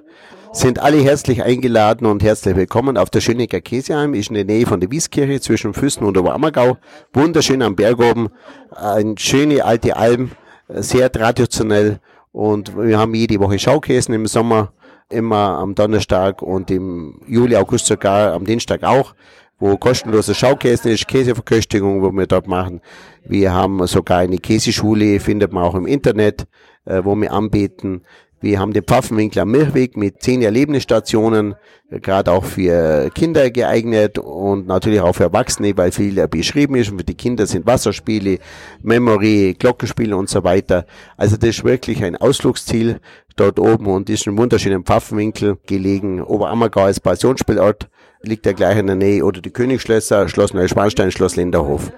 sind 0.52 0.78
alle 0.78 0.98
herzlich 0.98 1.42
eingeladen 1.42 2.06
und 2.06 2.22
herzlich 2.22 2.54
willkommen 2.54 2.96
auf 2.96 3.10
der 3.10 3.20
Schönecker 3.20 3.60
Käseheim, 3.60 4.14
ist 4.14 4.28
in 4.28 4.36
der 4.36 4.44
Nähe 4.44 4.66
von 4.66 4.78
der 4.78 4.92
Wieskirche 4.92 5.40
zwischen 5.40 5.74
Füssen 5.74 6.04
und 6.04 6.16
Oberammergau. 6.16 6.78
Wunderschön 7.12 7.62
am 7.62 7.74
Berg 7.74 7.98
oben, 7.98 8.28
eine 8.70 9.16
schöne 9.18 9.64
alte 9.64 9.96
Alm, 9.96 10.30
sehr 10.68 11.10
traditionell 11.10 11.98
und 12.30 12.78
wir 12.78 13.00
haben 13.00 13.14
jede 13.14 13.40
Woche 13.40 13.58
Schaukäsen 13.58 14.14
im 14.14 14.28
Sommer, 14.28 14.72
immer 15.08 15.58
am 15.58 15.74
Donnerstag 15.74 16.42
und 16.42 16.70
im 16.70 17.20
Juli, 17.26 17.56
August 17.56 17.86
sogar 17.86 18.32
am 18.32 18.44
Dienstag 18.44 18.84
auch 18.84 19.12
wo 19.60 19.76
kostenlose 19.76 20.34
Schaukäsen 20.34 20.90
ist, 20.90 21.06
Käseverköstigung, 21.06 22.02
wo 22.02 22.10
wir 22.10 22.26
dort 22.26 22.48
machen. 22.48 22.80
Wir 23.24 23.52
haben 23.52 23.86
sogar 23.86 24.20
eine 24.20 24.38
Käseschule, 24.38 25.20
findet 25.20 25.52
man 25.52 25.62
auch 25.62 25.74
im 25.74 25.86
Internet, 25.86 26.46
äh, 26.90 27.04
wo 27.04 27.14
wir 27.14 27.32
anbieten. 27.32 28.02
Wir 28.42 28.58
haben 28.58 28.72
den 28.72 28.84
Pfaffenwinkel 28.84 29.42
am 29.42 29.50
Milchweg 29.50 29.98
mit 29.98 30.22
zehn 30.22 30.40
Erlebnisstationen, 30.40 31.56
äh, 31.90 32.00
gerade 32.00 32.32
auch 32.32 32.44
für 32.44 33.10
Kinder 33.14 33.50
geeignet 33.50 34.18
und 34.18 34.66
natürlich 34.66 35.00
auch 35.00 35.14
für 35.14 35.24
Erwachsene, 35.24 35.76
weil 35.76 35.92
viel 35.92 36.26
beschrieben 36.26 36.74
ist. 36.74 36.90
Und 36.90 36.98
für 36.98 37.04
die 37.04 37.14
Kinder 37.14 37.46
sind 37.46 37.66
Wasserspiele, 37.66 38.38
Memory, 38.82 39.56
Glockenspiele 39.58 40.16
und 40.16 40.30
so 40.30 40.42
weiter. 40.42 40.86
Also 41.16 41.36
das 41.36 41.50
ist 41.50 41.64
wirklich 41.64 42.02
ein 42.02 42.16
Ausflugsziel 42.16 43.00
dort 43.36 43.58
oben 43.58 43.86
und 43.86 44.08
ist 44.08 44.26
ein 44.26 44.38
wunderschöner 44.38 44.80
Pfaffenwinkel 44.80 45.58
gelegen. 45.66 46.22
Oberammergau 46.22 46.84
als 46.84 46.98
Passionsspielort 46.98 47.88
liegt 48.22 48.46
ja 48.46 48.52
gleich 48.52 48.78
in 48.78 48.86
der 48.86 48.96
Nähe 48.96 49.24
oder 49.24 49.40
die 49.40 49.50
Königsschlösser, 49.50 50.28
Schloss 50.28 50.54
Neuschwanstein, 50.54 51.10
Schloss 51.10 51.36
Linderhof. 51.36 51.92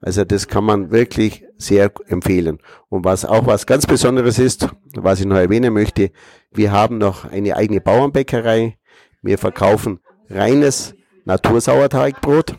Also 0.00 0.24
das 0.24 0.48
kann 0.48 0.64
man 0.64 0.90
wirklich 0.90 1.44
sehr 1.56 1.92
empfehlen. 2.06 2.58
Und 2.88 3.04
was 3.04 3.24
auch 3.24 3.46
was 3.46 3.66
ganz 3.66 3.86
Besonderes 3.86 4.38
ist, 4.38 4.68
was 4.94 5.20
ich 5.20 5.26
noch 5.26 5.36
erwähnen 5.36 5.74
möchte, 5.74 6.10
wir 6.52 6.72
haben 6.72 6.98
noch 6.98 7.24
eine 7.24 7.56
eigene 7.56 7.80
Bauernbäckerei. 7.80 8.78
Wir 9.22 9.38
verkaufen 9.38 10.00
reines 10.30 10.94
Natursauerteigbrot. 11.26 12.54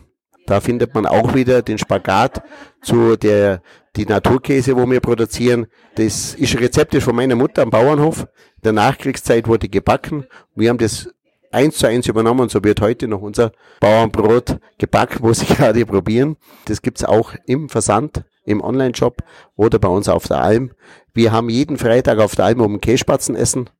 Da 0.46 0.60
findet 0.60 0.94
man 0.94 1.06
auch 1.06 1.34
wieder 1.34 1.62
den 1.62 1.78
Spagat 1.78 2.42
zu 2.80 3.16
der 3.16 3.62
die 3.96 4.06
Naturkäse, 4.06 4.76
wo 4.76 4.90
wir 4.90 5.00
produzieren. 5.00 5.66
Das 5.96 6.34
ist 6.34 6.58
Rezept 6.58 6.94
von 7.02 7.14
meiner 7.14 7.36
Mutter 7.36 7.62
am 7.62 7.70
Bauernhof. 7.70 8.22
In 8.22 8.62
der 8.64 8.72
Nachkriegszeit 8.72 9.46
wurde 9.46 9.68
gebacken. 9.68 10.24
Wir 10.54 10.70
haben 10.70 10.78
das 10.78 11.10
eins 11.52 11.78
zu 11.78 11.86
eins 11.86 12.06
übernommen 12.06 12.40
und 12.40 12.50
so 12.50 12.62
wird 12.64 12.80
heute 12.80 13.08
noch 13.08 13.20
unser 13.20 13.52
Bauernbrot 13.80 14.58
gebacken, 14.78 15.18
wo 15.20 15.32
Sie 15.32 15.46
gerade 15.46 15.84
probieren. 15.86 16.36
Das 16.66 16.82
gibt's 16.82 17.04
auch 17.04 17.34
im 17.46 17.68
Versand 17.68 18.24
im 18.44 18.60
Online-Shop 18.60 19.22
oder 19.56 19.78
bei 19.78 19.88
uns 19.88 20.08
auf 20.08 20.26
der 20.26 20.42
Alm. 20.42 20.72
Wir 21.14 21.32
haben 21.32 21.48
jeden 21.48 21.76
Freitag 21.76 22.18
auf 22.18 22.34
der 22.34 22.46
Alm 22.46 22.60
um 22.60 22.80
Kässpatzen 22.80 23.36
essen 23.36 23.70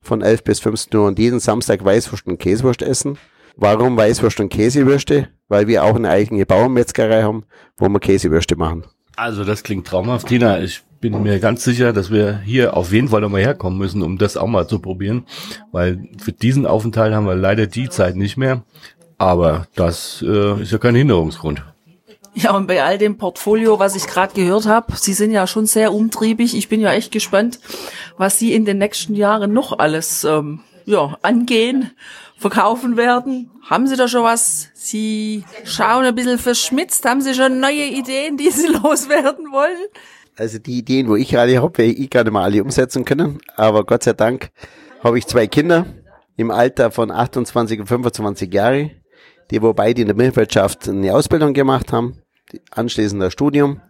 von 0.00 0.22
11 0.22 0.44
bis 0.44 0.60
15 0.60 0.98
Uhr 0.98 1.06
und 1.06 1.18
jeden 1.18 1.40
Samstag 1.40 1.84
Weißwurst 1.84 2.26
und 2.26 2.38
Käsewurst 2.38 2.82
essen. 2.82 3.18
Warum 3.56 3.96
Weißwurst 3.96 4.40
und 4.40 4.50
Käsewürste? 4.50 5.28
Weil 5.48 5.66
wir 5.66 5.84
auch 5.84 5.96
eine 5.96 6.10
eigene 6.10 6.46
Bauernmetzgerei 6.46 7.22
haben, 7.22 7.44
wo 7.76 7.88
wir 7.88 7.98
Käsewürste 7.98 8.56
machen. 8.56 8.84
Also 9.16 9.44
das 9.44 9.64
klingt 9.64 9.86
traumhaft, 9.86 10.28
Tina. 10.28 10.60
Ich 10.60 10.84
bin 11.00 11.22
mir 11.22 11.38
ganz 11.38 11.64
sicher, 11.64 11.92
dass 11.92 12.10
wir 12.10 12.38
hier 12.38 12.76
auf 12.76 12.92
jeden 12.92 13.08
Fall 13.08 13.20
nochmal 13.20 13.42
herkommen 13.42 13.78
müssen, 13.78 14.02
um 14.02 14.18
das 14.18 14.36
auch 14.36 14.46
mal 14.46 14.66
zu 14.66 14.78
probieren. 14.78 15.24
Weil 15.72 16.08
für 16.18 16.32
diesen 16.32 16.66
Aufenthalt 16.66 17.14
haben 17.14 17.26
wir 17.26 17.34
leider 17.34 17.66
die 17.66 17.88
Zeit 17.88 18.16
nicht 18.16 18.36
mehr. 18.36 18.62
Aber 19.16 19.66
das 19.74 20.24
äh, 20.26 20.62
ist 20.62 20.72
ja 20.72 20.78
kein 20.78 20.94
Hinderungsgrund. 20.94 21.62
Ja, 22.34 22.54
und 22.54 22.68
bei 22.68 22.84
all 22.84 22.98
dem 22.98 23.18
Portfolio, 23.18 23.80
was 23.80 23.96
ich 23.96 24.06
gerade 24.06 24.32
gehört 24.34 24.66
habe, 24.66 24.96
Sie 24.96 25.12
sind 25.12 25.32
ja 25.32 25.46
schon 25.46 25.66
sehr 25.66 25.92
umtriebig. 25.92 26.56
Ich 26.56 26.68
bin 26.68 26.80
ja 26.80 26.92
echt 26.92 27.10
gespannt, 27.10 27.58
was 28.16 28.38
Sie 28.38 28.52
in 28.52 28.64
den 28.64 28.78
nächsten 28.78 29.14
Jahren 29.14 29.52
noch 29.52 29.78
alles 29.78 30.22
ähm, 30.22 30.60
ja, 30.84 31.18
angehen, 31.22 31.90
verkaufen 32.36 32.96
werden. 32.96 33.50
Haben 33.68 33.88
Sie 33.88 33.96
da 33.96 34.06
schon 34.06 34.22
was? 34.22 34.68
Sie 34.72 35.44
schauen 35.64 36.04
ein 36.04 36.14
bisschen 36.14 36.38
verschmitzt. 36.38 37.04
Haben 37.04 37.22
Sie 37.22 37.34
schon 37.34 37.58
neue 37.58 37.86
Ideen, 37.86 38.36
die 38.36 38.50
Sie 38.50 38.66
loswerden 38.82 39.50
wollen? 39.50 39.88
Also 40.38 40.58
die 40.58 40.78
Ideen, 40.78 41.08
wo 41.08 41.16
ich 41.16 41.36
alle 41.36 41.60
habe, 41.60 41.78
werde 41.78 41.92
ich 41.92 41.98
nicht 41.98 42.30
mal 42.30 42.44
alle 42.44 42.62
umsetzen 42.62 43.04
können. 43.04 43.40
Aber 43.56 43.84
Gott 43.84 44.04
sei 44.04 44.12
Dank 44.12 44.50
habe 45.02 45.18
ich 45.18 45.26
zwei 45.26 45.46
Kinder 45.46 45.86
im 46.36 46.50
Alter 46.50 46.90
von 46.90 47.10
28 47.10 47.80
und 47.80 47.86
25 47.86 48.52
Jahre, 48.54 48.90
die 49.50 49.60
wobei 49.60 49.92
die 49.92 50.02
in 50.02 50.08
der 50.08 50.16
Milchwirtschaft 50.16 50.88
eine 50.88 51.14
Ausbildung 51.14 51.52
gemacht 51.52 51.92
haben 51.92 52.22
anschließend 52.70 53.22
das 53.22 53.32
Studium, 53.32 53.80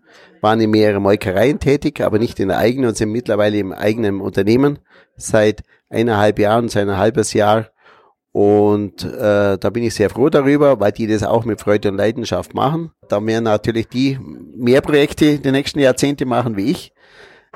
waren 0.41 0.61
in 0.61 0.71
mehreren 0.71 1.03
Molkereien 1.03 1.59
tätig, 1.59 2.01
aber 2.01 2.19
nicht 2.19 2.39
in 2.41 2.49
der 2.49 2.59
eigenen 2.59 2.91
und 2.91 2.97
sind 2.97 3.11
mittlerweile 3.11 3.59
im 3.59 3.73
eigenen 3.73 4.21
Unternehmen 4.21 4.79
seit 5.17 5.63
eineinhalb 5.89 6.39
Jahren, 6.39 6.69
seit 6.69 6.89
ein 6.89 6.97
halbes 6.97 7.33
Jahr. 7.33 7.69
Und 8.33 9.05
äh, 9.05 9.59
da 9.59 9.71
bin 9.71 9.83
ich 9.83 9.95
sehr 9.95 10.11
froh 10.11 10.29
darüber, 10.29 10.79
weil 10.81 10.93
die 10.93 11.07
das 11.07 11.23
auch 11.23 11.45
mit 11.45 11.61
Freude 11.61 11.91
und 11.91 11.97
Leidenschaft 11.97 12.55
machen. 12.55 12.91
Da 13.09 13.25
werden 13.25 13.45
natürlich 13.45 13.88
die 13.88 14.19
mehr 14.57 14.81
Projekte 14.81 15.38
die 15.38 15.51
nächsten 15.51 15.81
Jahrzehnte 15.81 16.27
machen 16.27 16.57
wie 16.57 16.71
ich, 16.71 16.93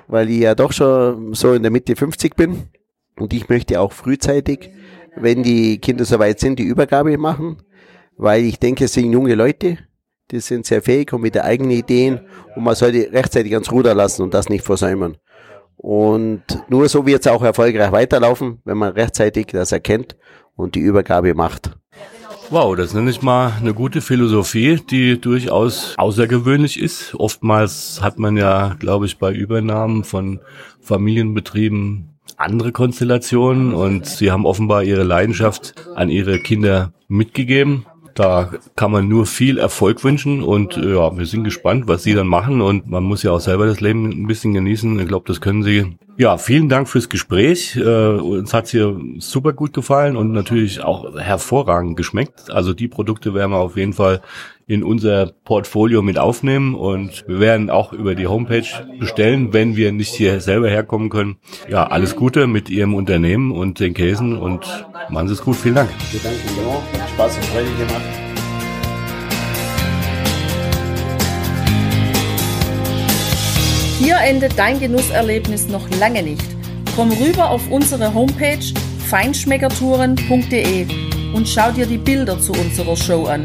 weil 0.09 0.31
ich 0.31 0.41
ja 0.41 0.55
doch 0.55 0.73
schon 0.73 1.35
so 1.35 1.53
in 1.53 1.63
der 1.63 1.71
Mitte 1.71 1.95
50 1.95 2.35
bin. 2.37 2.69
Und 3.19 3.35
ich 3.35 3.49
möchte 3.49 3.81
auch 3.81 3.93
frühzeitig, 3.93 4.71
wenn 5.17 5.43
die 5.43 5.79
Kinder 5.79 6.05
soweit 6.05 6.41
sind, 6.41 6.59
die 6.59 6.65
Übergabe 6.65 7.17
machen, 7.19 7.59
weil 8.17 8.45
ich 8.45 8.59
denke, 8.59 8.87
es 8.87 8.95
sind 8.95 9.13
junge 9.13 9.35
Leute, 9.35 9.79
die 10.31 10.41
sind 10.41 10.65
sehr 10.65 10.81
fähig 10.81 11.13
und 11.13 11.21
mit 11.21 11.35
der 11.35 11.45
eigenen 11.45 11.73
Ideen 11.73 12.21
und 12.57 12.65
man 12.65 12.75
sollte 12.75 13.13
rechtzeitig 13.13 13.53
ans 13.53 13.71
Ruder 13.71 13.95
lassen 13.95 14.23
und 14.23 14.33
das 14.33 14.49
nicht 14.49 14.65
versäumen. 14.65 15.19
Und 15.83 16.43
nur 16.69 16.89
so 16.89 17.05
wird 17.07 17.27
es 17.27 17.33
auch 17.33 17.43
erfolgreich 17.43 17.91
weiterlaufen, 17.91 18.61
wenn 18.65 18.79
man 18.79 18.93
rechtzeitig 18.93 19.49
das 19.49 19.73
erkennt 19.73 20.17
und 20.55 20.77
die 20.77 20.81
Übergabe 20.81 21.35
macht. 21.35 21.77
Wow, 22.51 22.77
das 22.77 22.95
nenne 22.95 23.11
ich 23.11 23.21
mal 23.21 23.55
eine 23.61 23.75
gute 23.75 24.01
Philosophie, 24.01 24.77
die 24.77 25.21
durchaus 25.21 25.95
außergewöhnlich 25.99 26.81
ist. 26.81 27.17
Oftmals 27.17 28.01
hat 28.01 28.21
man 28.21 28.37
ja, 28.37 28.77
glaube 28.79 29.07
ich, 29.07 29.19
bei 29.19 29.33
Übernahmen 29.33 30.05
von 30.05 30.41
Familienbetrieben 30.81 32.11
andere 32.37 32.71
Konstellationen 32.71 33.75
und 33.75 34.07
sie 34.07 34.31
haben 34.31 34.47
offenbar 34.47 34.85
ihre 34.85 35.03
Leidenschaft 35.03 35.75
an 35.97 36.09
ihre 36.09 36.39
Kinder 36.39 36.93
mitgegeben 37.09 37.87
da 38.15 38.51
kann 38.77 38.91
man 38.91 39.09
nur 39.09 39.27
viel 39.27 39.59
Erfolg 39.59 40.05
wünschen 40.05 40.43
und 40.43 40.77
äh, 40.77 40.95
ja, 40.95 41.17
wir 41.17 41.27
sind 41.27 41.45
gespannt, 41.45 41.89
was 41.89 42.03
Sie 42.03 42.15
dann 42.15 42.27
machen 42.27 42.61
und 42.61 42.89
man 42.89 43.03
muss 43.03 43.23
ja 43.23 43.33
auch 43.33 43.41
selber 43.41 43.67
das 43.67 43.81
Leben 43.81 44.11
ein 44.11 44.27
bisschen 44.27 44.53
genießen. 44.53 44.99
Ich 45.01 45.09
glaube, 45.09 45.25
das 45.27 45.41
können 45.41 45.63
Sie. 45.63 45.97
Ja, 46.19 46.37
vielen 46.39 46.69
Dank 46.69 46.89
fürs 46.89 47.09
Gespräch. 47.09 47.77
Äh, 47.77 47.83
uns 47.83 48.53
hat's 48.53 48.71
hier 48.71 49.01
super 49.19 49.53
gut 49.53 49.73
gefallen 49.73 50.17
und 50.17 50.33
natürlich 50.33 50.83
auch 50.83 51.19
hervorragend 51.19 51.97
geschmeckt. 51.97 52.51
Also 52.51 52.75
die 52.75 52.89
Produkte 52.89 53.35
werden 53.35 53.53
wir 53.53 53.59
auf 53.59 53.77
jeden 53.77 53.95
Fall 53.95 54.21
in 54.73 54.83
unser 54.83 55.27
Portfolio 55.45 56.01
mit 56.01 56.19
aufnehmen 56.19 56.75
und 56.75 57.25
wir 57.29 57.41
werden 57.41 57.69
auch 57.69 57.93
über 57.93 58.15
die 58.15 58.27
Homepage 58.27 58.65
bestellen, 58.99 59.53
wenn 59.53 59.77
wir 59.77 59.93
nicht 59.93 60.15
hier 60.15 60.41
selber 60.41 60.71
herkommen 60.71 61.11
können. 61.11 61.37
Ja, 61.69 61.89
alles 61.89 62.17
Gute 62.17 62.47
mit 62.47 62.71
Ihrem 62.71 62.95
Unternehmen 62.95 63.53
und 63.53 63.81
den 63.81 63.93
Käsen 63.93 64.39
und 64.39 64.65
machen 65.11 65.29
Sie 65.29 65.35
es 65.35 65.43
gut. 65.43 65.57
Vielen 65.57 65.75
Dank. 65.75 65.91
Wir 66.11 66.21
danken 66.21 66.41
Ihnen 66.57 67.09
Spaß 67.15 67.37
und 67.37 67.45
Freude 67.45 67.67
gemacht. 67.67 68.01
Hier 73.99 74.17
endet 74.17 74.59
dein 74.59 74.81
Genusserlebnis 74.81 75.69
noch 75.69 75.87
lange 76.01 76.23
nicht. 76.23 76.47
Komm 76.97 77.13
rüber 77.13 77.51
auf 77.51 77.71
unsere 77.71 78.15
Homepage 78.15 78.65
feinschmeckertouren.de 79.11 80.87
und 81.35 81.47
schau 81.47 81.71
dir 81.73 81.85
die 81.85 81.99
Bilder 81.99 82.41
zu 82.41 82.53
unserer 82.53 82.97
Show 82.97 83.27
an. 83.27 83.45